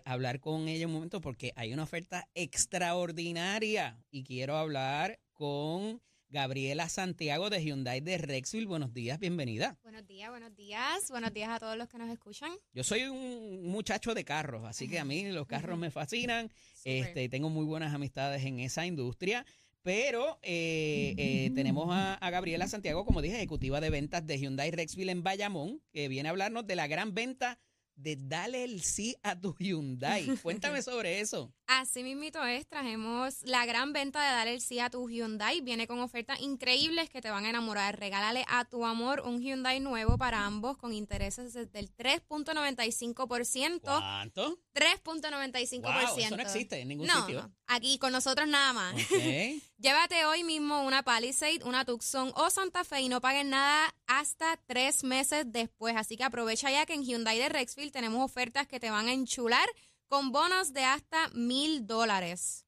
hablar 0.05 0.41
con 0.41 0.67
ella 0.67 0.89
un 0.89 0.95
momento 0.95 1.21
porque 1.21 1.53
hay 1.55 1.73
una 1.73 1.85
oferta 1.85 2.29
extraordinaria 2.35 4.05
y 4.11 4.25
quiero 4.25 4.57
hablar 4.57 5.21
con 5.33 6.03
Gabriela 6.31 6.89
Santiago 6.89 7.51
de 7.51 7.63
Hyundai 7.63 8.01
de 8.01 8.17
Rexville. 8.17 8.67
Buenos 8.67 8.95
días, 8.95 9.19
bienvenida. 9.19 9.77
Buenos 9.83 10.07
días, 10.07 10.31
buenos 10.31 10.55
días. 10.55 11.11
Buenos 11.11 11.35
días 11.35 11.51
a 11.51 11.59
todos 11.59 11.77
los 11.77 11.89
que 11.89 11.99
nos 11.99 12.09
escuchan. 12.09 12.53
Yo 12.73 12.85
soy 12.85 13.03
un 13.03 13.69
muchacho 13.69 14.15
de 14.15 14.25
carros, 14.25 14.65
así 14.65 14.89
que 14.89 15.01
a 15.01 15.05
mí 15.05 15.31
los 15.33 15.49
carros 15.49 15.77
me 15.77 15.91
fascinan. 15.91 16.51
este, 16.85 17.29
tengo 17.29 17.51
muy 17.51 17.65
buenas 17.65 17.93
amistades 17.93 18.45
en 18.45 18.61
esa 18.61 18.87
industria. 18.87 19.45
Pero 19.83 20.39
eh, 20.43 21.15
eh, 21.17 21.51
tenemos 21.55 21.89
a, 21.91 22.19
Gabriela 22.31 22.69
Santiago, 22.69 23.05
como 23.07 23.23
dije, 23.23 23.37
ejecutiva 23.37 23.81
de 23.81 23.91
ventas 23.91 24.27
de 24.27 24.39
Hyundai 24.39 24.71
Rexville 24.71 25.11
en 25.11 25.23
Bayamón, 25.23 25.81
que 25.91 26.09
viene 26.09 26.29
a 26.29 26.33
hablarnos 26.33 26.67
de 26.67 26.77
la 26.77 26.87
gran 26.87 27.15
venta 27.15 27.59
de 28.03 28.17
Dale 28.19 28.65
el 28.65 28.83
sí 28.83 29.17
a 29.23 29.39
tu 29.39 29.55
Hyundai. 29.59 30.27
Cuéntame 30.43 30.83
sobre 30.83 31.21
eso. 31.21 31.53
Así 31.67 32.03
mismito 32.03 32.45
es, 32.45 32.67
trajemos 32.67 33.43
la 33.45 33.65
gran 33.65 33.93
venta 33.93 34.21
de 34.21 34.33
Dale 34.33 34.55
el 34.55 34.61
sí 34.61 34.81
a 34.81 34.91
tu 34.91 35.09
Hyundai. 35.09 35.61
Viene 35.61 35.87
con 35.87 36.01
ofertas 36.01 36.41
increíbles 36.41 37.09
que 37.09 37.21
te 37.21 37.31
van 37.31 37.45
a 37.45 37.51
enamorar. 37.51 37.99
Regálale 37.99 38.45
a 38.49 38.65
tu 38.65 38.85
amor 38.85 39.23
un 39.25 39.41
Hyundai 39.41 39.79
nuevo 39.81 40.19
para 40.19 40.45
ambos 40.47 40.77
con 40.77 40.93
intereses 40.93 41.53
del 41.55 41.95
3.95%. 41.97 43.81
¿Cuánto? 43.83 44.59
3.95%. 44.75 45.81
Wow, 45.83 46.19
eso 46.19 46.37
no 46.37 46.43
existe 46.43 46.81
en 46.81 46.89
ningún 46.89 47.07
no, 47.07 47.21
sitio. 47.21 47.43
no, 47.43 47.55
aquí 47.67 47.99
con 47.99 48.13
nosotros 48.13 48.47
nada 48.49 48.73
más. 48.73 48.95
Llévate 49.79 50.25
hoy 50.27 50.45
mismo 50.45 50.83
una 50.83 51.03
Palisade, 51.03 51.65
una 51.65 51.85
Tucson 51.85 52.33
o 52.37 52.51
Santa 52.51 52.85
Fe 52.85 53.01
y 53.03 53.09
no 53.09 53.21
paguen 53.21 53.51
nada 53.51 53.95
hasta 54.07 54.57
tres 54.67 55.03
meses 55.03 55.45
después. 55.47 55.97
Así 55.97 56.17
que 56.17 56.25
aprovecha 56.25 56.71
ya 56.71 56.87
que 56.87 56.95
en 56.95 57.03
Hyundai 57.03 57.39
de 57.39 57.49
Rexville 57.49 57.91
tenemos 57.91 58.25
ofertas 58.25 58.67
que 58.67 58.79
te 58.79 58.91
van 58.91 59.09
a 59.09 59.13
enchular 59.13 59.69
con 60.07 60.33
bonos 60.33 60.73
de 60.73 60.85
hasta 60.85 61.29
mil 61.31 61.87
dólares. 61.87 62.65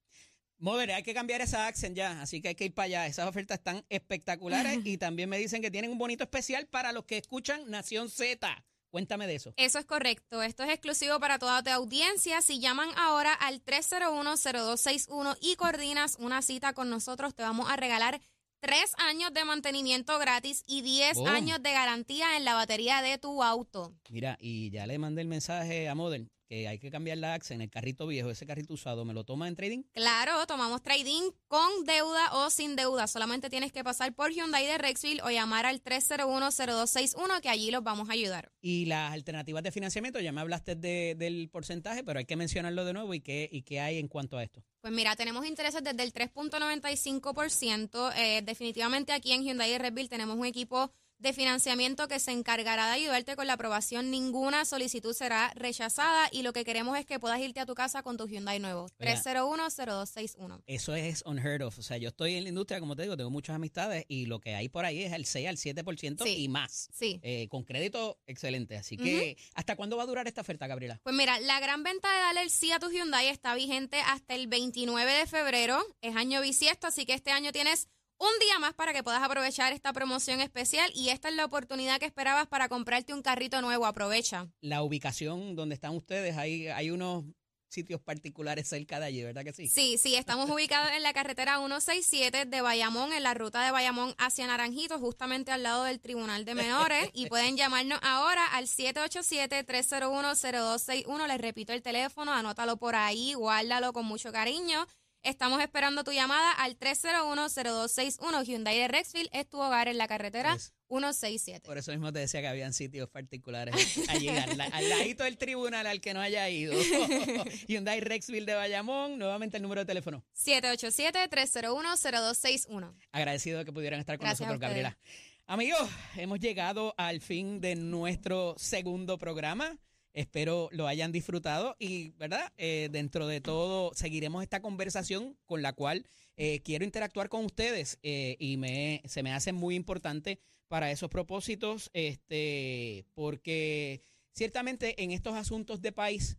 Mother, 0.63 0.91
hay 0.93 1.03
que 1.03 1.13
cambiar 1.13 1.41
esa 1.41 1.67
accent 1.67 1.93
ya, 1.93 2.21
así 2.21 2.41
que 2.41 2.47
hay 2.47 2.55
que 2.55 2.63
ir 2.63 2.73
para 2.73 2.85
allá. 2.85 3.07
Esas 3.07 3.27
ofertas 3.27 3.57
están 3.57 3.85
espectaculares 3.89 4.79
y 4.85 4.97
también 4.97 5.29
me 5.29 5.37
dicen 5.37 5.61
que 5.61 5.69
tienen 5.69 5.91
un 5.91 5.97
bonito 5.97 6.23
especial 6.23 6.67
para 6.67 6.93
los 6.93 7.03
que 7.03 7.17
escuchan 7.17 7.69
Nación 7.69 8.09
Z. 8.09 8.63
Cuéntame 8.93 9.25
de 9.25 9.33
eso. 9.33 9.55
Eso 9.57 9.79
es 9.79 9.85
correcto. 9.85 10.43
Esto 10.43 10.61
es 10.61 10.69
exclusivo 10.69 11.19
para 11.19 11.39
toda 11.39 11.63
tu 11.63 11.71
audiencia. 11.71 12.43
Si 12.43 12.59
llaman 12.59 12.89
ahora 12.95 13.33
al 13.33 13.59
301-0261 13.65 15.35
y 15.41 15.55
coordinas 15.55 16.17
una 16.19 16.43
cita 16.43 16.73
con 16.73 16.91
nosotros, 16.91 17.33
te 17.33 17.41
vamos 17.41 17.71
a 17.71 17.75
regalar 17.75 18.21
tres 18.59 18.93
años 18.97 19.33
de 19.33 19.45
mantenimiento 19.45 20.19
gratis 20.19 20.63
y 20.67 20.83
10 20.83 21.17
Oh. 21.17 21.27
años 21.27 21.61
de 21.63 21.71
garantía 21.71 22.37
en 22.37 22.45
la 22.45 22.53
batería 22.53 23.01
de 23.01 23.17
tu 23.17 23.41
auto. 23.41 23.95
Mira, 24.11 24.37
y 24.39 24.69
ya 24.69 24.85
le 24.85 24.99
mandé 24.99 25.23
el 25.23 25.27
mensaje 25.27 25.89
a 25.89 25.95
Modern 25.95 26.29
que 26.53 26.67
hay 26.67 26.77
que 26.77 26.91
cambiar 26.91 27.17
la 27.17 27.33
accent, 27.33 27.61
el 27.61 27.69
carrito 27.71 28.05
viejo, 28.05 28.29
ese 28.29 28.45
carrito 28.45 28.73
usado, 28.75 29.05
¿me 29.05 29.13
lo 29.15 29.23
toma 29.23 29.47
en 29.47 29.55
trading? 29.55 29.81
Claro, 29.91 30.45
tomamos 30.45 30.83
trading 30.83 31.31
con 31.47 31.83
deuda 31.85 32.31
o 32.33 32.51
sin 32.51 32.75
deuda. 32.75 33.07
Solamente 33.07 33.49
tienes 33.49 33.71
que 33.71 33.83
pasar 33.83 34.13
por 34.13 34.31
Hyundai 34.31 34.65
de 34.67 34.77
Rexville 34.77 35.21
o 35.23 35.31
llamar 35.31 35.65
al 35.65 35.81
301-0261 35.81 37.41
que 37.41 37.49
allí 37.49 37.71
los 37.71 37.83
vamos 37.83 38.07
a 38.09 38.13
ayudar. 38.13 38.51
Y 38.61 38.85
las 38.85 39.13
alternativas 39.13 39.63
de 39.63 39.71
financiamiento, 39.71 40.19
ya 40.19 40.31
me 40.31 40.41
hablaste 40.41 40.75
de- 40.75 41.15
del 41.17 41.49
porcentaje, 41.49 42.03
pero 42.03 42.19
hay 42.19 42.25
que 42.25 42.35
mencionarlo 42.35 42.85
de 42.85 42.93
nuevo 42.93 43.13
y 43.15 43.21
qué, 43.21 43.49
y 43.51 43.63
qué 43.63 43.79
hay 43.79 43.97
en 43.97 44.07
cuanto 44.07 44.37
a 44.37 44.43
esto. 44.43 44.63
Pues 44.81 44.93
mira, 44.93 45.15
tenemos 45.15 45.45
intereses 45.47 45.83
desde 45.83 46.03
el 46.03 46.13
3.95%. 46.13 48.11
Eh, 48.15 48.41
definitivamente 48.43 49.11
aquí 49.13 49.31
en 49.31 49.43
Hyundai 49.43 49.71
de 49.71 49.79
Redville 49.79 50.09
tenemos 50.09 50.37
un 50.37 50.45
equipo 50.45 50.91
de 51.23 51.33
financiamiento 51.33 52.07
que 52.07 52.19
se 52.19 52.31
encargará 52.31 52.87
de 52.87 52.93
ayudarte 52.93 53.35
con 53.35 53.47
la 53.47 53.53
aprobación. 53.53 54.11
Ninguna 54.11 54.65
solicitud 54.65 55.13
será 55.13 55.51
rechazada 55.55 56.27
y 56.31 56.43
lo 56.43 56.53
que 56.53 56.63
queremos 56.65 56.97
es 56.99 57.05
que 57.05 57.19
puedas 57.19 57.39
irte 57.39 57.59
a 57.61 57.65
tu 57.65 57.73
casa 57.73 58.03
con 58.03 58.17
tu 58.17 58.27
Hyundai 58.27 58.59
nuevo. 58.59 58.87
Oiga. 58.99 59.15
301-0261. 59.23 60.61
Eso 60.67 60.93
es 60.95 61.23
unheard 61.25 61.61
of. 61.63 61.79
O 61.79 61.81
sea, 61.81 61.97
yo 61.97 62.09
estoy 62.09 62.35
en 62.35 62.43
la 62.43 62.49
industria, 62.49 62.79
como 62.79 62.95
te 62.95 63.03
digo, 63.03 63.17
tengo 63.17 63.29
muchas 63.29 63.55
amistades 63.55 64.05
y 64.07 64.25
lo 64.25 64.39
que 64.39 64.53
hay 64.55 64.69
por 64.69 64.85
ahí 64.85 65.03
es 65.03 65.13
el 65.13 65.25
6 65.25 65.47
al 65.47 65.57
7% 65.57 66.23
Sí. 66.23 66.43
y 66.43 66.47
más. 66.49 66.89
Sí. 66.93 67.19
Eh, 67.23 67.47
con 67.49 67.63
crédito 67.63 68.19
excelente. 68.27 68.77
Así 68.77 68.97
que, 68.97 69.37
¿hasta 69.55 69.75
cuándo 69.75 69.97
va 69.97 70.03
a 70.03 70.07
durar 70.07 70.27
esta 70.27 70.41
oferta, 70.41 70.67
Gabriela? 70.67 70.99
Pues 71.03 71.15
mira, 71.15 71.39
la 71.39 71.59
gran 71.59 71.83
venta 71.83 72.11
de 72.11 72.19
Dale 72.19 72.41
el 72.41 72.49
sí 72.49 72.71
a 72.71 72.79
tu 72.79 72.89
Hyundai 72.89 73.27
está 73.27 73.55
vigente 73.55 73.99
hasta 74.01 74.35
el 74.35 74.47
29 74.47 75.11
de 75.11 75.25
febrero. 75.27 75.81
Es 76.01 76.15
año 76.15 76.41
bisiesto, 76.41 76.87
así 76.87 77.05
que 77.05 77.13
este 77.13 77.31
año 77.31 77.51
tienes 77.51 77.87
un 78.17 78.39
día 78.39 78.59
más 78.59 78.73
para 78.73 78.93
que 78.93 79.03
puedas 79.03 79.21
aprovechar 79.21 79.73
esta 79.73 79.93
promoción 79.93 80.41
especial 80.41 80.89
y 80.93 81.09
esta 81.09 81.29
es 81.29 81.35
la 81.35 81.45
oportunidad 81.45 81.99
que 81.99 82.05
esperabas 82.05 82.47
para 82.47 82.69
comprarte 82.69 83.13
un 83.13 83.21
carrito 83.21 83.61
nuevo. 83.61 83.85
Aprovecha. 83.85 84.49
La 84.61 84.83
ubicación 84.83 85.55
donde 85.55 85.75
están 85.75 85.95
ustedes, 85.95 86.37
hay, 86.37 86.67
hay 86.67 86.89
unos 86.89 87.25
sitios 87.73 87.99
particulares 87.99 88.69
cerca 88.69 88.99
de 88.99 89.07
allí, 89.07 89.23
¿verdad 89.23 89.43
que 89.43 89.51
sí? 89.51 89.67
Sí, 89.67 89.97
sí, 89.97 90.15
estamos 90.15 90.49
ubicados 90.49 90.89
en 90.91 91.03
la 91.03 91.11
carretera 91.11 91.57
167 91.57 92.45
de 92.45 92.61
Bayamón, 92.61 93.11
en 93.11 93.23
la 93.23 93.33
ruta 93.33 93.65
de 93.65 93.71
Bayamón 93.71 94.15
hacia 94.17 94.47
Naranjito, 94.47 94.97
justamente 94.99 95.51
al 95.51 95.63
lado 95.63 95.83
del 95.83 95.99
Tribunal 95.99 96.45
de 96.45 96.55
Menores. 96.55 97.09
Y 97.13 97.27
pueden 97.27 97.57
llamarnos 97.57 97.99
ahora 98.03 98.45
al 98.53 98.67
787-301-0261. 98.67 101.27
Les 101.27 101.41
repito 101.41 101.73
el 101.73 101.81
teléfono, 101.81 102.31
anótalo 102.31 102.77
por 102.77 102.95
ahí, 102.95 103.33
guárdalo 103.33 103.91
con 103.91 104.05
mucho 104.05 104.31
cariño. 104.31 104.87
Estamos 105.23 105.61
esperando 105.61 106.03
tu 106.03 106.11
llamada 106.11 106.51
al 106.51 106.77
301-0261. 106.77 108.43
Hyundai 108.45 108.77
de 108.77 108.87
Rexville 108.89 109.29
es 109.31 109.49
tu 109.49 109.57
hogar 109.57 109.87
en 109.87 109.97
la 109.97 110.05
carretera 110.07 110.51
Pues, 110.51 110.73
167. 110.89 111.61
Por 111.65 111.77
eso 111.77 111.91
mismo 111.91 112.11
te 112.11 112.19
decía 112.19 112.41
que 112.41 112.47
habían 112.47 112.73
sitios 112.73 113.09
particulares 113.09 113.73
allí, 114.09 114.27
al, 114.27 114.59
al 114.59 114.89
ladito 114.89 115.23
del 115.23 115.37
tribunal 115.37 115.87
al 115.87 116.01
que 116.01 116.13
no 116.13 116.19
haya 116.19 116.49
ido. 116.49 116.73
Hyundai 117.67 118.01
Rexville 118.01 118.45
de 118.45 118.55
Bayamón, 118.55 119.17
nuevamente 119.17 119.55
el 119.57 119.63
número 119.63 119.81
de 119.81 119.85
teléfono. 119.85 120.23
787-301-0261. 120.35 122.93
Agradecido 123.11 123.59
de 123.59 123.65
que 123.65 123.71
pudieran 123.71 123.99
estar 124.01 124.17
con 124.17 124.25
Gracias 124.27 124.47
nosotros. 124.47 124.59
Gabriela. 124.61 124.97
Amigos, 125.45 125.89
hemos 126.15 126.39
llegado 126.39 126.93
al 126.97 127.19
fin 127.21 127.59
de 127.61 127.75
nuestro 127.75 128.55
segundo 128.57 129.17
programa. 129.17 129.77
Espero 130.13 130.69
lo 130.71 130.87
hayan 130.87 131.11
disfrutado 131.11 131.75
y, 131.79 132.09
¿verdad? 132.11 132.53
Eh, 132.57 132.89
dentro 132.91 133.25
de 133.25 133.41
todo, 133.41 133.91
seguiremos 133.95 134.43
esta 134.43 134.61
conversación 134.61 135.35
con 135.47 135.63
la 135.63 135.73
cual 135.73 136.05
eh, 136.37 136.61
quiero 136.61 136.85
interactuar 136.85 137.29
con 137.29 137.45
ustedes 137.45 137.97
eh, 138.03 138.35
y 138.39 138.57
me, 138.57 139.01
se 139.05 139.23
me 139.23 139.33
hace 139.33 139.53
muy 139.53 139.73
importante 139.73 140.39
para 140.67 140.91
esos 140.91 141.09
propósitos, 141.09 141.89
este, 141.93 143.05
porque 143.15 144.01
ciertamente 144.33 145.01
en 145.03 145.11
estos 145.11 145.33
asuntos 145.33 145.81
de 145.81 145.91
país 145.91 146.37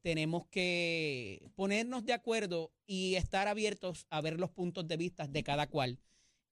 tenemos 0.00 0.46
que 0.46 1.50
ponernos 1.54 2.06
de 2.06 2.14
acuerdo 2.14 2.72
y 2.86 3.16
estar 3.16 3.48
abiertos 3.48 4.06
a 4.08 4.22
ver 4.22 4.40
los 4.40 4.50
puntos 4.50 4.88
de 4.88 4.96
vista 4.96 5.26
de 5.26 5.42
cada 5.42 5.66
cual. 5.66 5.98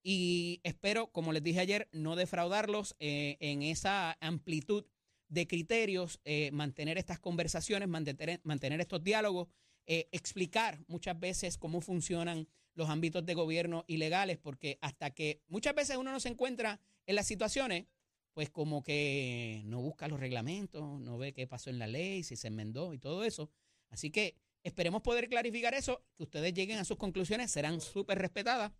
Y 0.03 0.61
espero, 0.65 1.07
como 1.07 1.33
les 1.33 1.43
dije 1.43 1.61
ayer, 1.61 1.89
no 1.93 2.15
defraudarlos 2.15 2.95
en 2.99 3.63
esa 3.63 4.19
amplitud 4.21 4.85
de 5.29 5.47
criterios, 5.47 6.21
eh, 6.25 6.51
mantener 6.53 6.99
estas 6.99 7.19
conversaciones, 7.19 7.89
mantener, 7.89 8.41
mantener 8.45 8.81
estos 8.81 9.03
diálogos, 9.03 9.49
eh, 9.87 10.09
explicar 10.12 10.85
muchas 10.89 11.19
veces 11.19 11.59
cómo 11.59 11.81
funcionan 11.81 12.49
los 12.75 12.91
ámbitos 12.91 13.25
de 13.25 13.35
gobierno 13.35 13.85
ilegales, 13.87 14.39
porque 14.39 14.79
hasta 14.81 15.11
que 15.11 15.43
muchas 15.49 15.75
veces 15.75 15.97
uno 15.97 16.12
no 16.12 16.21
se 16.21 16.29
encuentra 16.29 16.81
en 17.07 17.15
las 17.15 17.27
situaciones, 17.27 17.87
pues 18.35 18.51
como 18.51 18.83
que 18.83 19.62
no 19.65 19.81
busca 19.81 20.09
los 20.09 20.21
reglamentos, 20.21 21.01
no 21.01 21.17
ve 21.17 21.33
qué 21.33 21.47
pasó 21.47 21.71
en 21.71 21.79
la 21.79 21.87
ley, 21.87 22.23
si 22.23 22.37
se 22.37 22.49
enmendó 22.49 22.93
y 22.93 22.99
todo 22.99 23.25
eso. 23.25 23.51
Así 23.89 24.11
que 24.11 24.37
esperemos 24.62 25.03
poder 25.03 25.29
clarificar 25.29 25.73
eso, 25.73 26.05
que 26.17 26.25
ustedes 26.25 26.53
lleguen 26.53 26.79
a 26.79 26.85
sus 26.85 26.99
conclusiones, 26.99 27.51
serán 27.51 27.81
súper 27.81 28.19
respetadas 28.19 28.73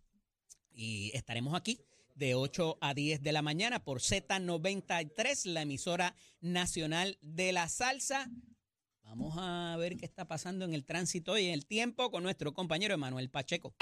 y 0.71 1.11
estaremos 1.15 1.55
aquí 1.55 1.81
de 2.17 2.35
8 2.35 2.77
a 2.81 2.93
10 2.93 3.21
de 3.21 3.31
la 3.31 3.41
mañana 3.41 3.83
por 3.83 3.99
Z93, 3.99 5.45
la 5.45 5.61
emisora 5.61 6.15
nacional 6.41 7.17
de 7.21 7.51
la 7.51 7.69
salsa. 7.69 8.29
Vamos 9.03 9.35
a 9.37 9.75
ver 9.77 9.95
qué 9.97 10.05
está 10.05 10.27
pasando 10.27 10.65
en 10.65 10.73
el 10.73 10.83
tránsito 10.83 11.37
y 11.37 11.45
en 11.45 11.53
el 11.53 11.65
tiempo 11.65 12.11
con 12.11 12.23
nuestro 12.23 12.53
compañero 12.53 12.93
Emanuel 12.93 13.29
Pacheco. 13.29 13.73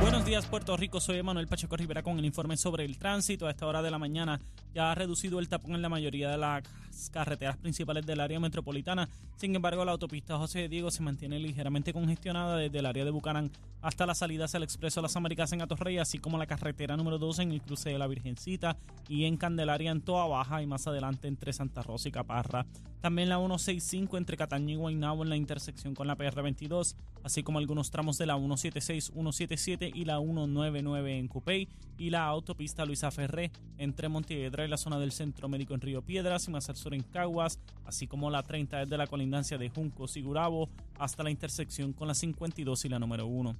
Buenos 0.00 0.24
días 0.24 0.46
Puerto 0.46 0.76
Rico, 0.76 1.00
soy 1.00 1.18
Emanuel 1.18 1.48
Pacheco 1.48 1.76
Rivera 1.76 2.04
con 2.04 2.16
el 2.20 2.24
informe 2.24 2.56
sobre 2.56 2.84
el 2.84 2.98
tránsito. 2.98 3.48
A 3.48 3.50
esta 3.50 3.66
hora 3.66 3.82
de 3.82 3.90
la 3.90 3.98
mañana 3.98 4.40
ya 4.72 4.92
ha 4.92 4.94
reducido 4.94 5.40
el 5.40 5.48
tapón 5.48 5.74
en 5.74 5.82
la 5.82 5.88
mayoría 5.88 6.30
de 6.30 6.38
las 6.38 6.62
carreteras 7.10 7.56
principales 7.56 8.06
del 8.06 8.20
área 8.20 8.38
metropolitana. 8.38 9.08
Sin 9.36 9.56
embargo, 9.56 9.84
la 9.84 9.92
autopista 9.92 10.38
José 10.38 10.68
Diego 10.68 10.92
se 10.92 11.02
mantiene 11.02 11.40
ligeramente 11.40 11.92
congestionada 11.92 12.56
desde 12.56 12.78
el 12.78 12.86
área 12.86 13.04
de 13.04 13.10
Bucanán 13.10 13.50
hasta 13.82 14.06
las 14.06 14.18
salidas 14.18 14.54
al 14.54 14.62
Expreso 14.62 15.02
Las 15.02 15.16
Américas 15.16 15.52
en 15.52 15.62
Atorrey, 15.62 15.98
así 15.98 16.18
como 16.18 16.38
la 16.38 16.46
carretera 16.46 16.96
número 16.96 17.18
12 17.18 17.42
en 17.42 17.52
el 17.52 17.62
cruce 17.62 17.90
de 17.90 17.98
la 17.98 18.06
Virgencita 18.06 18.76
y 19.08 19.24
en 19.24 19.36
Candelaria 19.36 19.90
en 19.90 20.00
Toa 20.00 20.26
Baja 20.26 20.62
y 20.62 20.66
más 20.66 20.86
adelante 20.86 21.26
entre 21.26 21.52
Santa 21.52 21.82
Rosa 21.82 22.08
y 22.08 22.12
Caparra. 22.12 22.66
También 23.00 23.28
la 23.28 23.38
165 23.38 24.16
entre 24.16 24.36
Cataño 24.36 24.74
y 24.74 24.76
Guaynabo 24.76 25.22
en 25.22 25.28
la 25.28 25.36
intersección 25.36 25.94
con 25.94 26.08
la 26.08 26.16
PR22, 26.16 26.96
así 27.28 27.42
como 27.42 27.58
algunos 27.58 27.90
tramos 27.90 28.16
de 28.16 28.24
la 28.24 28.36
176, 28.36 29.12
177 29.12 29.90
y 29.94 30.06
la 30.06 30.18
199 30.18 31.18
en 31.18 31.28
Cupey 31.28 31.68
y 31.98 32.08
la 32.08 32.24
autopista 32.24 32.86
Luisa 32.86 33.10
Ferré 33.10 33.52
entre 33.76 34.08
Montiedra 34.08 34.64
y 34.64 34.68
la 34.68 34.78
zona 34.78 34.98
del 34.98 35.12
Centro 35.12 35.46
Médico 35.46 35.74
en 35.74 35.82
Río 35.82 36.00
Piedras 36.00 36.48
y 36.48 36.50
más 36.50 36.70
sur 36.72 36.94
en 36.94 37.02
Caguas, 37.02 37.58
así 37.84 38.06
como 38.06 38.30
la 38.30 38.42
30 38.42 38.78
desde 38.78 38.96
la 38.96 39.06
colindancia 39.06 39.58
de 39.58 39.68
Juncos 39.68 40.16
y 40.16 40.22
Gurabo 40.22 40.70
hasta 40.98 41.22
la 41.22 41.30
intersección 41.30 41.92
con 41.92 42.08
la 42.08 42.14
52 42.14 42.86
y 42.86 42.88
la 42.88 42.98
número 42.98 43.26
1. 43.26 43.54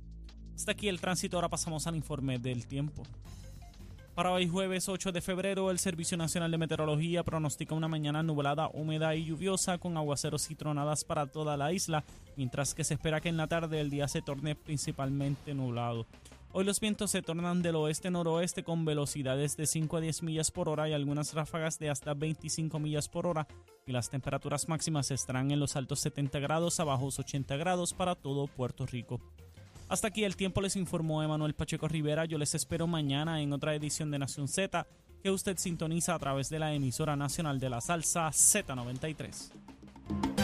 Hasta 0.55 0.73
aquí 0.73 0.89
el 0.89 0.99
tránsito, 0.99 1.37
ahora 1.37 1.51
pasamos 1.51 1.87
al 1.87 1.95
informe 1.95 2.39
del 2.39 2.67
tiempo. 2.67 3.03
Para 4.19 4.33
hoy 4.33 4.49
jueves 4.49 4.89
8 4.89 5.13
de 5.13 5.21
febrero, 5.21 5.71
el 5.71 5.79
Servicio 5.79 6.17
Nacional 6.17 6.51
de 6.51 6.59
Meteorología 6.59 7.23
pronostica 7.23 7.77
una 7.77 7.87
mañana 7.87 8.21
nublada, 8.21 8.69
húmeda 8.75 9.15
y 9.15 9.27
lluviosa 9.27 9.79
con 9.79 9.97
aguaceros 9.97 10.51
y 10.51 10.57
tronadas 10.57 11.05
para 11.05 11.29
toda 11.29 11.57
la 11.57 11.73
isla, 11.73 12.03
mientras 12.37 12.75
que 12.75 12.83
se 12.83 12.95
espera 12.95 13.21
que 13.21 13.29
en 13.29 13.37
la 13.37 13.47
tarde 13.47 13.81
el 13.81 13.91
día 13.91 14.09
se 14.09 14.21
torne 14.21 14.57
principalmente 14.57 15.55
nublado. 15.55 16.05
Hoy 16.51 16.65
los 16.65 16.81
vientos 16.81 17.13
se 17.13 17.23
tornan 17.23 17.63
del 17.63 17.77
oeste-noroeste 17.77 18.65
con 18.65 18.85
velocidades 18.85 19.57
de 19.57 19.69
5 19.69 19.99
a 19.99 20.01
10 20.01 20.25
millas 20.25 20.51
por 20.51 20.69
hora 20.69 20.89
y 20.89 20.95
algunas 20.95 21.33
ráfagas 21.35 21.79
de 21.79 21.89
hasta 21.89 22.13
25 22.15 22.77
millas 22.81 23.09
por 23.09 23.25
hora. 23.25 23.47
Y 23.87 23.93
las 23.93 24.11
temperaturas 24.11 24.69
máximas 24.69 25.13
estarán 25.13 25.53
en 25.53 25.61
los 25.61 25.77
altos 25.77 26.01
70 26.01 26.41
grados 26.41 26.81
a 26.81 26.85
bajos 26.85 27.21
80 27.21 27.57
grados 27.57 27.95
para 27.95 28.17
todo 28.17 28.49
Puerto 28.49 28.85
Rico. 28.85 29.21
Hasta 29.89 30.09
aquí 30.09 30.25
el 30.25 30.37
tiempo 30.37 30.61
les 30.61 30.77
informó 30.77 31.23
Emanuel 31.23 31.55
Pacheco 31.55 31.89
Rivera. 31.89 32.27
Yo 32.27 32.37
les 32.37 32.55
espero 32.55 32.87
mañana 32.87 33.41
en 33.41 33.55
otra 33.55 33.75
edición 33.75 34.11
de 34.11 34.19
Nación 34.19 34.47
Z 34.47 34.87
que 35.23 35.31
usted 35.31 35.57
sintoniza 35.57 36.15
a 36.15 36.19
través 36.19 36.51
de 36.51 36.59
la 36.59 36.75
emisora 36.75 37.17
nacional 37.17 37.59
de 37.59 37.71
la 37.71 37.81
salsa 37.81 38.29
Z93. 38.29 40.38